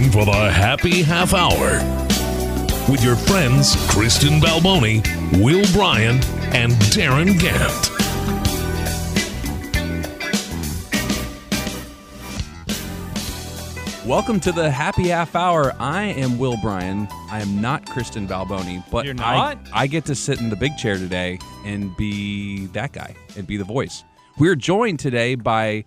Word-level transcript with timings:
Time 0.00 0.10
for 0.12 0.24
the 0.24 0.50
happy 0.50 1.02
half 1.02 1.34
hour 1.34 1.72
with 2.90 3.04
your 3.04 3.16
friends 3.16 3.76
Kristen 3.90 4.40
Balboni, 4.40 5.02
Will 5.42 5.62
Bryan, 5.74 6.20
and 6.54 6.72
Darin 6.90 7.34
Gantt. 7.34 7.90
Welcome 14.06 14.40
to 14.40 14.52
the 14.52 14.70
happy 14.70 15.08
half 15.08 15.36
hour. 15.36 15.74
I 15.78 16.04
am 16.04 16.38
Will 16.38 16.56
Bryan. 16.62 17.06
I 17.30 17.42
am 17.42 17.60
not 17.60 17.84
Kristen 17.84 18.26
Balboni, 18.26 18.82
but 18.90 19.04
You're 19.04 19.20
I, 19.20 19.36
not? 19.36 19.58
I 19.70 19.86
get 19.86 20.06
to 20.06 20.14
sit 20.14 20.40
in 20.40 20.48
the 20.48 20.56
big 20.56 20.78
chair 20.78 20.96
today 20.96 21.38
and 21.66 21.94
be 21.98 22.68
that 22.68 22.92
guy 22.92 23.14
and 23.36 23.46
be 23.46 23.58
the 23.58 23.64
voice. 23.64 24.02
We're 24.38 24.56
joined 24.56 24.98
today 24.98 25.34
by 25.34 25.84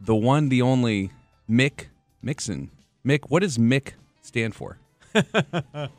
the 0.00 0.16
one, 0.16 0.48
the 0.48 0.62
only 0.62 1.12
Mick 1.48 1.90
Mixon. 2.22 2.72
Mick, 3.06 3.24
what 3.28 3.40
does 3.40 3.58
Mick 3.58 3.92
stand 4.22 4.54
for? 4.54 4.78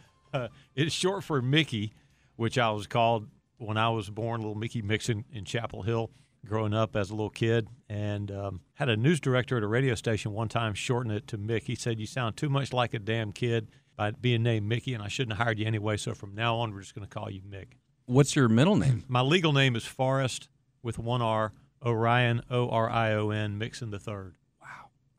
It's 0.76 0.94
short 0.94 1.24
for 1.24 1.42
Mickey, 1.42 1.94
which 2.36 2.58
I 2.58 2.72
was 2.72 2.88
called 2.88 3.28
when 3.58 3.78
I 3.78 3.90
was 3.90 4.10
born, 4.10 4.42
little 4.42 4.56
Mickey 4.56 4.82
Mixon 4.82 5.26
in 5.32 5.46
Chapel 5.46 5.84
Hill, 5.84 6.10
growing 6.46 6.74
up 6.74 6.96
as 6.96 7.12
a 7.12 7.14
little 7.14 7.30
kid. 7.30 7.68
And 7.88 8.32
um, 8.32 8.62
had 8.74 8.90
a 8.90 8.98
news 8.98 9.20
director 9.20 9.58
at 9.58 9.64
a 9.64 9.68
radio 9.68 9.94
station 9.96 10.34
one 10.34 10.50
time 10.50 10.74
shorten 10.74 11.12
it 11.12 11.28
to 11.28 11.38
Mick. 11.38 11.64
He 11.64 11.76
said, 11.76 12.00
You 12.00 12.08
sound 12.08 12.38
too 12.38 12.50
much 12.50 12.74
like 12.74 12.94
a 12.94 13.00
damn 13.00 13.32
kid 13.32 13.70
by 13.96 14.12
being 14.12 14.42
named 14.42 14.68
Mickey, 14.68 14.96
and 14.96 15.04
I 15.04 15.08
shouldn't 15.08 15.38
have 15.38 15.46
hired 15.46 15.60
you 15.60 15.68
anyway. 15.68 15.98
So 15.98 16.16
from 16.16 16.34
now 16.34 16.58
on, 16.58 16.74
we're 16.74 16.82
just 16.82 16.96
going 16.96 17.08
to 17.08 17.14
call 17.14 17.30
you 17.30 17.42
Mick. 17.42 17.74
What's 18.06 18.36
your 18.36 18.50
middle 18.50 18.76
name? 18.76 19.04
My 19.08 19.22
legal 19.22 19.54
name 19.54 19.76
is 19.76 19.86
Forrest 19.86 20.50
with 20.82 20.98
one 20.98 21.22
R, 21.22 21.54
Orion, 21.86 22.42
O 22.50 22.70
R 22.70 22.90
I 22.90 23.14
O 23.14 23.30
N, 23.30 23.60
Mixon 23.60 23.92
the 23.92 24.00
third. 24.00 24.36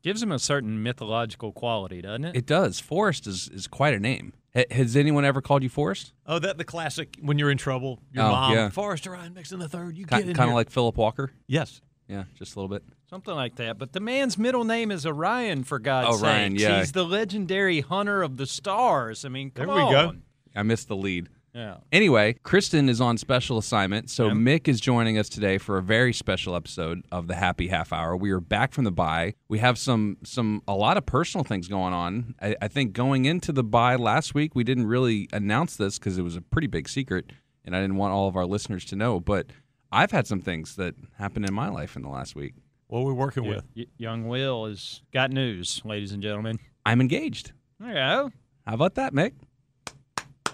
Gives 0.05 0.21
him 0.21 0.31
a 0.31 0.37
certain 0.37 0.83
mythological 0.83 1.51
quality, 1.51 1.99
doesn't 1.99 2.25
it? 2.25 2.35
It 2.35 2.45
does. 2.45 2.79
Forrest 2.79 3.25
is, 3.25 3.49
is 3.51 3.65
quite 3.65 3.95
a 3.95 3.99
name. 3.99 4.33
Ha- 4.55 4.65
Has 4.69 4.95
anyone 4.95 5.25
ever 5.25 5.41
called 5.41 5.63
you 5.63 5.69
Forrest? 5.69 6.13
Oh, 6.27 6.37
that 6.37 6.59
the 6.59 6.63
classic 6.63 7.17
when 7.21 7.39
you're 7.39 7.49
in 7.49 7.57
trouble. 7.57 7.99
Your 8.13 8.25
Oh, 8.25 8.29
mom, 8.29 8.53
yeah. 8.53 8.69
Forrest 8.69 9.07
Orion 9.07 9.33
Mixon 9.33 9.57
the 9.57 9.67
third. 9.67 9.97
You 9.97 10.05
get 10.05 10.29
it. 10.29 10.35
Kind 10.35 10.51
of 10.51 10.55
like 10.55 10.69
Philip 10.69 10.95
Walker? 10.95 11.31
yes. 11.47 11.81
Yeah, 12.07 12.25
just 12.37 12.55
a 12.55 12.59
little 12.59 12.69
bit. 12.69 12.83
Something 13.09 13.33
like 13.33 13.55
that. 13.55 13.79
But 13.79 13.93
the 13.93 13.99
man's 13.99 14.37
middle 14.37 14.63
name 14.63 14.91
is 14.91 15.07
Orion, 15.07 15.63
for 15.63 15.79
God's 15.79 16.09
oh, 16.09 16.17
sake. 16.17 16.23
Orion, 16.23 16.51
sakes. 16.51 16.61
yeah. 16.61 16.77
He's 16.81 16.91
the 16.91 17.03
legendary 17.03 17.81
hunter 17.81 18.21
of 18.21 18.37
the 18.37 18.45
stars. 18.45 19.25
I 19.25 19.29
mean, 19.29 19.49
come 19.49 19.65
There 19.65 19.75
we 19.87 19.91
go. 19.91 20.13
I 20.55 20.61
missed 20.61 20.87
the 20.87 20.95
lead. 20.95 21.29
Yeah. 21.55 21.77
Anyway, 21.93 22.35
Kristen 22.43 22.89
is 22.89 22.99
on 22.99 23.17
special 23.17 23.57
assignment, 23.57 24.09
so 24.09 24.29
Mick 24.31 24.67
is 24.67 24.81
joining 24.81 25.17
us 25.17 25.29
today 25.29 25.57
for 25.57 25.77
a 25.77 25.81
very 25.81 26.11
special 26.11 26.53
episode 26.53 27.05
of 27.13 27.27
the 27.27 27.35
Happy 27.35 27.69
Half 27.69 27.93
Hour. 27.93 28.17
We 28.17 28.31
are 28.31 28.41
back 28.41 28.73
from 28.73 28.83
the 28.83 28.91
bye. 28.91 29.35
We 29.47 29.59
have 29.59 29.77
some 29.77 30.17
some 30.25 30.61
a 30.67 30.75
lot 30.75 30.97
of 30.97 31.05
personal 31.05 31.45
things 31.45 31.69
going 31.69 31.93
on. 31.93 32.35
I, 32.41 32.57
I 32.61 32.67
think 32.67 32.91
going 32.91 33.23
into 33.23 33.53
the 33.53 33.63
bye 33.63 33.95
last 33.95 34.35
week, 34.35 34.53
we 34.53 34.65
didn't 34.65 34.87
really 34.87 35.29
announce 35.31 35.77
this 35.77 35.97
because 35.97 36.17
it 36.17 36.23
was 36.23 36.35
a 36.35 36.41
pretty 36.41 36.67
big 36.67 36.89
secret, 36.89 37.31
and 37.63 37.73
I 37.73 37.79
didn't 37.79 37.95
want 37.95 38.13
all 38.13 38.27
of 38.27 38.35
our 38.35 38.45
listeners 38.45 38.83
to 38.85 38.97
know. 38.97 39.21
But 39.21 39.47
I've 39.93 40.11
had 40.11 40.27
some 40.27 40.41
things 40.41 40.75
that 40.75 40.95
happened 41.17 41.45
in 41.47 41.53
my 41.53 41.69
life 41.69 41.95
in 41.95 42.01
the 42.01 42.09
last 42.09 42.35
week. 42.35 42.55
What 42.87 42.99
are 42.99 43.03
we're 43.05 43.13
working 43.13 43.45
Yeah. 43.45 43.49
with. 43.55 43.65
Y- 43.77 43.85
young 43.97 44.27
Will 44.27 44.65
has 44.65 45.01
got 45.13 45.31
news, 45.31 45.81
ladies 45.85 46.11
and 46.11 46.21
gentlemen. 46.21 46.59
I'm 46.85 46.99
engaged. 46.99 47.53
There 47.79 47.87
you 47.89 47.93
go. 47.95 48.31
How 48.67 48.73
about 48.73 48.95
that, 48.95 49.13
Mick? 49.13 49.31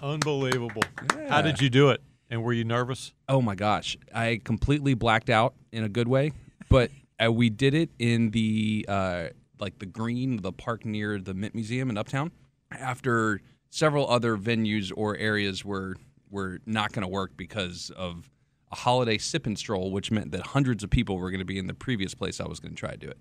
Unbelievable. 0.02 0.82
How 1.28 1.42
did 1.42 1.60
you 1.60 1.70
do 1.70 1.90
it? 1.90 2.02
And 2.28 2.42
were 2.42 2.52
you 2.52 2.64
nervous? 2.64 3.12
Oh 3.28 3.40
my 3.40 3.54
gosh, 3.54 3.96
I 4.12 4.40
completely 4.42 4.94
blacked 4.94 5.30
out 5.30 5.54
in 5.70 5.84
a 5.84 5.88
good 5.88 6.08
way, 6.08 6.32
but 6.68 6.90
uh, 7.22 7.30
we 7.30 7.50
did 7.50 7.74
it 7.74 7.90
in 7.98 8.30
the 8.30 8.86
uh, 8.88 9.28
like 9.60 9.78
the 9.78 9.86
green, 9.86 10.38
the 10.38 10.52
park 10.52 10.84
near 10.84 11.18
the 11.18 11.34
Mint 11.34 11.54
Museum 11.54 11.90
in 11.90 11.98
Uptown. 11.98 12.32
After 12.72 13.42
several 13.70 14.08
other 14.10 14.36
venues 14.36 14.90
or 14.96 15.16
areas 15.16 15.64
were 15.64 15.96
were 16.30 16.58
not 16.66 16.92
going 16.92 17.02
to 17.02 17.08
work 17.08 17.36
because 17.36 17.92
of 17.94 18.30
a 18.72 18.76
holiday 18.76 19.18
sip 19.18 19.46
and 19.46 19.58
stroll, 19.58 19.90
which 19.92 20.10
meant 20.10 20.32
that 20.32 20.46
hundreds 20.48 20.82
of 20.82 20.90
people 20.90 21.18
were 21.18 21.30
going 21.30 21.40
to 21.40 21.44
be 21.44 21.58
in 21.58 21.66
the 21.66 21.74
previous 21.74 22.14
place 22.14 22.40
I 22.40 22.48
was 22.48 22.58
going 22.58 22.72
to 22.72 22.78
try 22.78 22.92
to 22.92 22.96
do 22.96 23.08
it 23.08 23.18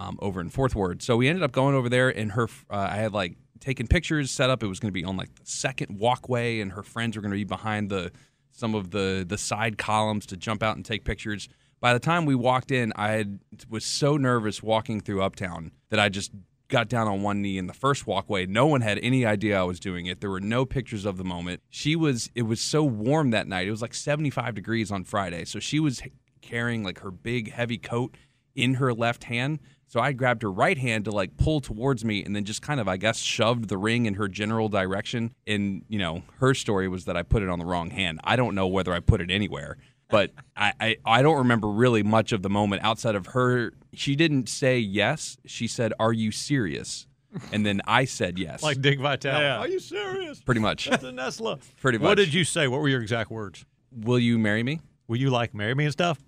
um, 0.00 0.18
over 0.20 0.40
in 0.40 0.48
Fourth 0.48 0.74
Ward. 0.74 1.02
So 1.02 1.16
we 1.16 1.28
ended 1.28 1.44
up 1.44 1.52
going 1.52 1.74
over 1.74 1.88
there, 1.88 2.08
and 2.08 2.32
her, 2.32 2.44
uh, 2.70 2.88
I 2.90 2.96
had 2.96 3.12
like 3.12 3.36
taken 3.60 3.86
pictures, 3.86 4.30
set 4.30 4.48
up. 4.48 4.62
It 4.62 4.66
was 4.66 4.80
going 4.80 4.88
to 4.88 4.98
be 4.98 5.04
on 5.04 5.16
like 5.16 5.34
the 5.34 5.46
second 5.46 5.98
walkway, 5.98 6.60
and 6.60 6.72
her 6.72 6.82
friends 6.82 7.16
were 7.16 7.22
going 7.22 7.32
to 7.32 7.36
be 7.36 7.44
behind 7.44 7.90
the 7.90 8.10
some 8.50 8.74
of 8.74 8.90
the 8.90 9.24
the 9.28 9.38
side 9.38 9.78
columns 9.78 10.26
to 10.26 10.36
jump 10.36 10.62
out 10.62 10.76
and 10.76 10.84
take 10.84 11.04
pictures. 11.04 11.48
By 11.80 11.92
the 11.92 11.98
time 11.98 12.26
we 12.26 12.34
walked 12.34 12.70
in, 12.70 12.92
I 12.94 13.12
had, 13.12 13.40
was 13.70 13.86
so 13.86 14.18
nervous 14.18 14.62
walking 14.62 15.00
through 15.00 15.22
Uptown 15.22 15.72
that 15.88 15.98
I 15.98 16.10
just 16.10 16.30
got 16.68 16.88
down 16.88 17.08
on 17.08 17.22
one 17.22 17.40
knee 17.40 17.56
in 17.56 17.66
the 17.68 17.74
first 17.74 18.06
walkway. 18.06 18.44
No 18.44 18.66
one 18.66 18.82
had 18.82 18.98
any 18.98 19.24
idea 19.24 19.58
I 19.58 19.64
was 19.64 19.80
doing 19.80 20.04
it. 20.04 20.20
There 20.20 20.30
were 20.30 20.40
no 20.40 20.66
pictures 20.66 21.06
of 21.06 21.16
the 21.16 21.24
moment. 21.24 21.62
She 21.68 21.96
was 21.96 22.30
it 22.34 22.42
was 22.42 22.60
so 22.60 22.82
warm 22.82 23.30
that 23.30 23.46
night. 23.46 23.66
It 23.66 23.70
was 23.70 23.82
like 23.82 23.94
75 23.94 24.54
degrees 24.54 24.90
on 24.90 25.04
Friday. 25.04 25.44
So 25.44 25.58
she 25.58 25.80
was 25.80 26.02
carrying 26.40 26.82
like 26.82 27.00
her 27.00 27.10
big 27.10 27.52
heavy 27.52 27.78
coat 27.78 28.16
in 28.54 28.74
her 28.74 28.92
left 28.92 29.24
hand. 29.24 29.60
So 29.90 29.98
I 29.98 30.12
grabbed 30.12 30.42
her 30.42 30.52
right 30.52 30.78
hand 30.78 31.06
to 31.06 31.10
like 31.10 31.36
pull 31.36 31.60
towards 31.60 32.04
me 32.04 32.22
and 32.22 32.34
then 32.36 32.44
just 32.44 32.62
kind 32.62 32.78
of, 32.78 32.86
I 32.86 32.96
guess, 32.96 33.18
shoved 33.18 33.68
the 33.68 33.76
ring 33.76 34.06
in 34.06 34.14
her 34.14 34.28
general 34.28 34.68
direction. 34.68 35.34
And, 35.48 35.82
you 35.88 35.98
know, 35.98 36.22
her 36.38 36.54
story 36.54 36.86
was 36.86 37.06
that 37.06 37.16
I 37.16 37.24
put 37.24 37.42
it 37.42 37.48
on 37.48 37.58
the 37.58 37.64
wrong 37.64 37.90
hand. 37.90 38.20
I 38.22 38.36
don't 38.36 38.54
know 38.54 38.68
whether 38.68 38.92
I 38.92 39.00
put 39.00 39.20
it 39.20 39.32
anywhere, 39.32 39.78
but 40.08 40.30
I, 40.56 40.72
I, 40.80 40.96
I 41.04 41.22
don't 41.22 41.38
remember 41.38 41.66
really 41.66 42.04
much 42.04 42.30
of 42.30 42.42
the 42.42 42.48
moment 42.48 42.84
outside 42.84 43.16
of 43.16 43.26
her. 43.26 43.72
She 43.92 44.14
didn't 44.14 44.48
say 44.48 44.78
yes. 44.78 45.38
She 45.44 45.66
said, 45.66 45.92
Are 45.98 46.12
you 46.12 46.30
serious? 46.30 47.08
And 47.52 47.66
then 47.66 47.80
I 47.84 48.04
said 48.04 48.38
yes. 48.38 48.62
Like 48.62 48.80
Dick 48.80 49.00
Vitale. 49.00 49.40
Yeah. 49.40 49.58
Are 49.58 49.66
you 49.66 49.80
serious? 49.80 50.40
pretty 50.40 50.60
much. 50.60 50.88
That's 50.88 51.02
a 51.02 51.10
Nesla. 51.10 51.60
Pretty 51.80 51.98
much. 51.98 52.04
What 52.04 52.16
did 52.16 52.32
you 52.32 52.44
say? 52.44 52.68
What 52.68 52.80
were 52.80 52.88
your 52.88 53.02
exact 53.02 53.32
words? 53.32 53.64
Will 53.90 54.20
you 54.20 54.38
marry 54.38 54.62
me? 54.62 54.80
Will 55.08 55.16
you 55.16 55.30
like 55.30 55.52
marry 55.52 55.74
me 55.74 55.86
and 55.86 55.92
stuff? 55.92 56.20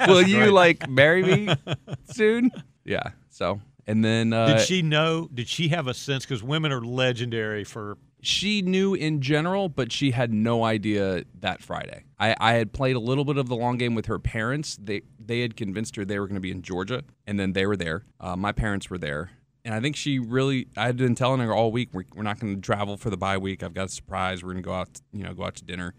Will 0.06 0.22
you 0.22 0.36
great. 0.38 0.50
like 0.52 0.88
marry 0.88 1.22
me 1.22 1.54
soon? 2.12 2.50
Yeah. 2.84 3.10
So, 3.30 3.60
and 3.86 4.04
then 4.04 4.32
uh, 4.32 4.46
did 4.56 4.60
she 4.60 4.82
know? 4.82 5.28
Did 5.32 5.48
she 5.48 5.68
have 5.68 5.86
a 5.86 5.94
sense? 5.94 6.24
Because 6.24 6.42
women 6.42 6.72
are 6.72 6.80
legendary 6.82 7.64
for. 7.64 7.96
she 8.20 8.62
knew 8.62 8.94
in 8.94 9.20
general, 9.20 9.68
but 9.68 9.92
she 9.92 10.10
had 10.10 10.32
no 10.32 10.64
idea 10.64 11.22
that 11.40 11.62
Friday. 11.62 12.04
I, 12.18 12.34
I 12.40 12.52
had 12.54 12.72
played 12.72 12.96
a 12.96 13.00
little 13.00 13.24
bit 13.24 13.36
of 13.38 13.48
the 13.48 13.54
long 13.56 13.78
game 13.78 13.94
with 13.94 14.06
her 14.06 14.18
parents. 14.18 14.76
They 14.82 15.02
they 15.18 15.40
had 15.40 15.56
convinced 15.56 15.96
her 15.96 16.04
they 16.04 16.18
were 16.18 16.26
going 16.26 16.34
to 16.34 16.40
be 16.40 16.50
in 16.50 16.62
Georgia, 16.62 17.04
and 17.26 17.38
then 17.38 17.52
they 17.52 17.64
were 17.66 17.76
there. 17.76 18.04
Uh, 18.20 18.34
my 18.36 18.50
parents 18.52 18.90
were 18.90 18.98
there, 18.98 19.30
and 19.64 19.72
I 19.74 19.80
think 19.80 19.94
she 19.94 20.18
really. 20.18 20.66
I 20.76 20.86
had 20.86 20.96
been 20.96 21.14
telling 21.14 21.40
her 21.40 21.54
all 21.54 21.70
week 21.70 21.90
we're, 21.92 22.04
we're 22.14 22.22
not 22.24 22.40
going 22.40 22.56
to 22.56 22.60
travel 22.60 22.96
for 22.96 23.10
the 23.10 23.16
bye 23.16 23.38
week. 23.38 23.62
I've 23.62 23.74
got 23.74 23.86
a 23.86 23.88
surprise. 23.90 24.42
We're 24.42 24.52
going 24.52 24.62
to 24.64 24.66
go 24.66 24.74
out, 24.74 24.88
you 25.12 25.22
know, 25.22 25.32
go 25.32 25.44
out 25.44 25.54
to 25.56 25.64
dinner. 25.64 25.94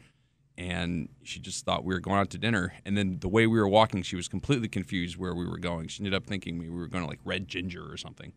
And 0.60 1.08
she 1.24 1.40
just 1.40 1.64
thought 1.64 1.86
we 1.86 1.94
were 1.94 2.02
going 2.02 2.20
out 2.20 2.30
to 2.32 2.38
dinner. 2.38 2.74
And 2.86 2.98
then 2.98 3.20
the 3.22 3.30
way 3.30 3.48
we 3.48 3.58
were 3.58 3.68
walking, 3.68 4.02
she 4.04 4.18
was 4.18 4.28
completely 4.28 4.68
confused 4.68 5.16
where 5.16 5.34
we 5.34 5.48
were 5.48 5.58
going. 5.58 5.88
She 5.88 6.02
ended 6.02 6.14
up 6.14 6.26
thinking 6.26 6.60
we 6.60 6.70
were 6.70 6.88
going 6.88 7.02
to 7.04 7.10
like 7.10 7.22
Red 7.24 7.48
Ginger 7.48 7.90
or 7.90 7.96
something. 7.96 8.34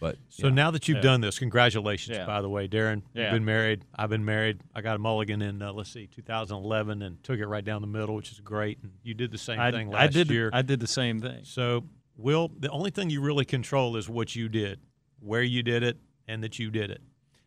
But 0.00 0.16
So 0.30 0.46
yeah. 0.46 0.54
now 0.54 0.70
that 0.70 0.88
you've 0.88 0.96
Yeah. 0.96 1.02
done 1.02 1.20
this, 1.20 1.38
congratulations, 1.38 2.16
Yeah. 2.16 2.24
by 2.24 2.40
the 2.40 2.48
way, 2.48 2.68
Darin. 2.68 3.02
Yeah. 3.12 3.24
You've 3.24 3.32
been 3.34 3.44
married. 3.44 3.84
I've 3.94 4.08
been 4.08 4.24
married. 4.24 4.62
I 4.74 4.80
got 4.80 4.96
a 4.96 4.98
mulligan 4.98 5.42
in, 5.42 5.60
uh, 5.60 5.72
let's 5.74 5.90
see, 5.90 6.06
2011 6.06 7.02
and 7.02 7.22
took 7.22 7.38
it 7.38 7.46
right 7.46 7.64
down 7.64 7.82
the 7.82 7.86
middle, 7.88 8.14
which 8.14 8.32
is 8.32 8.40
great. 8.40 8.78
And 8.82 8.92
you 9.02 9.12
did 9.12 9.30
the 9.30 9.38
same 9.38 9.60
I, 9.60 9.70
thing 9.70 9.88
I 9.94 10.04
last 10.04 10.12
did. 10.14 10.30
year. 10.30 10.48
I 10.54 10.62
did 10.62 10.80
the 10.80 10.86
same 10.86 11.20
thing. 11.20 11.44
So, 11.44 11.84
Will, 12.16 12.50
the 12.58 12.70
only 12.70 12.90
thing 12.90 13.10
you 13.10 13.20
really 13.20 13.44
control 13.44 13.96
is 13.96 14.08
what 14.08 14.34
you 14.34 14.48
did, 14.48 14.80
where 15.20 15.42
you 15.42 15.62
did 15.62 15.82
it, 15.82 15.98
and 16.26 16.42
that 16.42 16.58
you 16.58 16.70
did 16.70 16.90
it. 16.90 17.02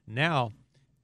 Now, 0.06 0.52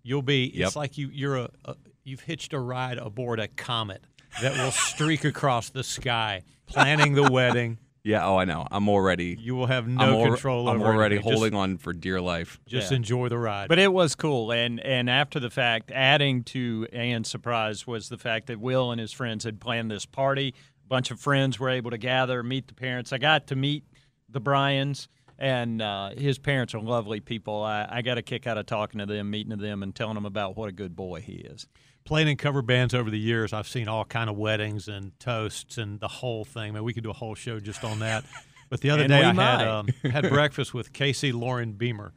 you'll 0.04 0.22
be. 0.22 0.52
Yep. 0.54 0.68
It's 0.68 0.76
like 0.76 0.98
you 0.98 1.10
you're 1.12 1.36
a, 1.38 1.50
a 1.66 1.76
you've 2.08 2.22
hitched 2.22 2.54
a 2.54 2.60
ride 2.60 2.98
aboard 2.98 3.40
a 3.40 3.48
comet 3.48 4.02
that 4.42 4.54
will 4.58 4.72
streak 4.72 5.24
across 5.26 5.70
the 5.70 5.84
sky, 5.84 6.44
planning 6.66 7.14
the 7.14 7.30
wedding. 7.32 7.78
yeah, 8.04 8.26
oh, 8.26 8.38
I 8.38 8.46
know. 8.46 8.66
I'm 8.72 8.88
already. 8.88 9.36
You 9.40 9.56
will 9.56 9.66
have 9.68 9.88
no 9.88 10.02
I'm, 10.04 10.14
al- 10.14 10.26
control 10.28 10.70
I'm 10.70 10.82
already 10.82 11.16
anything. 11.16 11.34
holding 11.34 11.52
Just, 11.52 11.60
on 11.62 11.78
for 11.78 11.92
dear 11.94 12.22
life. 12.22 12.60
just 12.66 12.92
Yeah. 12.92 12.98
enjoy 12.98 13.28
the 13.30 13.38
ride. 13.38 13.68
But 13.68 13.80
it 13.80 13.92
was 13.92 14.16
cool, 14.16 14.52
and 14.52 14.80
and 14.80 15.10
after 15.10 15.40
the 15.40 15.50
fact, 15.50 15.92
adding 15.92 16.44
to 16.46 16.88
Ann's 16.94 17.30
surprise 17.30 17.86
was 17.86 18.10
the 18.10 18.18
fact 18.18 18.48
that 18.48 18.60
Will 18.60 18.92
and 18.92 19.02
his 19.02 19.12
friends 19.12 19.44
had 19.44 19.60
planned 19.60 19.92
this 19.92 20.06
party. 20.06 20.54
A 20.86 20.88
bunch 20.88 21.12
of 21.12 21.20
friends 21.20 21.60
were 21.60 21.70
able 21.70 21.92
to 21.92 21.98
gather, 21.98 22.42
meet 22.44 22.68
the 22.68 22.74
parents. 22.74 23.12
I 23.12 23.18
got 23.18 23.48
to 23.48 23.56
meet 23.58 23.84
the 24.30 24.40
Bryans, 24.40 25.10
and 25.38 25.82
uh, 25.82 26.12
his 26.18 26.38
parents 26.38 26.74
are 26.74 26.80
lovely 26.80 27.20
people. 27.20 27.62
I, 27.64 27.88
I 27.90 28.02
got 28.02 28.18
a 28.18 28.22
kick 28.22 28.48
out 28.48 28.58
of 28.58 28.66
talking 28.68 29.00
to 29.00 29.06
them, 29.06 29.30
meeting 29.30 29.50
to 29.52 29.58
them, 29.58 29.84
and 29.84 29.94
telling 29.94 30.16
them 30.16 30.26
about 30.26 30.56
what 30.56 30.70
a 30.70 30.72
good 30.72 30.96
boy 30.96 31.20
he 31.22 31.34
is. 31.34 31.68
Playing 32.08 32.28
in 32.30 32.38
cover 32.38 32.62
bands 32.62 32.94
over 32.96 33.12
the 33.12 33.20
years, 33.20 33.54
I've 33.54 33.68
seen 33.68 33.88
all 33.88 34.06
kind 34.06 34.30
of 34.30 34.36
weddings 34.38 34.88
and 34.88 35.18
toasts 35.20 35.78
and 35.78 36.00
the 36.00 36.08
whole 36.08 36.44
thing. 36.46 36.74
Man, 36.74 36.84
we 36.84 36.94
could 36.94 37.04
do 37.04 37.10
a 37.12 37.14
whole 37.14 37.36
show 37.36 37.60
just 37.60 37.84
on 37.84 38.00
that. 38.00 38.24
But 38.70 38.82
the 38.82 38.90
other 38.90 39.04
And 39.04 39.10
day 39.12 39.24
I 39.24 39.32
might. 39.32 39.60
had 39.60 39.68
um, 39.68 39.88
had 40.12 40.30
breakfast 40.30 40.74
with 40.74 40.92
Casey 40.94 41.32
Lauren 41.32 41.74
Beamer, 41.74 42.14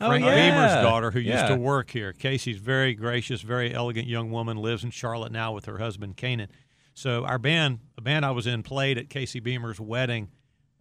Oh, 0.00 0.08
Frank 0.08 0.24
yeah. 0.24 0.34
Beamer's 0.50 0.82
daughter, 0.82 1.10
who 1.12 1.20
used 1.20 1.46
to 1.46 1.54
work 1.54 1.90
here. 1.92 2.12
Casey's 2.12 2.56
very 2.58 2.94
gracious, 2.94 3.40
very 3.42 3.72
elegant 3.72 4.08
young 4.08 4.32
woman, 4.32 4.56
lives 4.56 4.82
in 4.82 4.90
Charlotte 4.90 5.30
now 5.30 5.52
with 5.52 5.66
her 5.66 5.78
husband 5.78 6.16
Kanan. 6.16 6.48
So 6.94 7.24
our 7.24 7.38
band, 7.38 7.78
the 7.94 8.02
band 8.02 8.24
I 8.24 8.32
was 8.32 8.46
in, 8.48 8.62
played 8.64 8.98
at 8.98 9.08
Casey 9.10 9.38
Beamer's 9.38 9.78
wedding, 9.80 10.28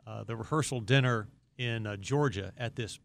uh, 0.08 0.24
the 0.24 0.36
rehearsal 0.36 0.80
dinner 0.82 1.28
in 1.58 1.86
uh, 1.86 1.98
Georgia 1.98 2.52
at 2.58 2.76
this 2.76 3.00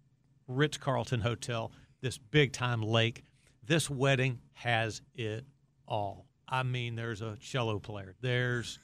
Ritz 0.48 0.78
Carlton 0.78 1.20
hotel, 1.20 1.70
this 2.00 2.16
big 2.18 2.52
time 2.52 2.80
lake. 2.82 3.22
This 3.66 3.90
wedding 3.90 4.38
has 4.54 5.02
it 5.14 5.44
all. 5.88 6.26
I 6.48 6.62
mean, 6.62 6.94
there's 6.94 7.22
a 7.22 7.36
cello 7.40 7.78
player. 7.78 8.14
There's 8.20 8.78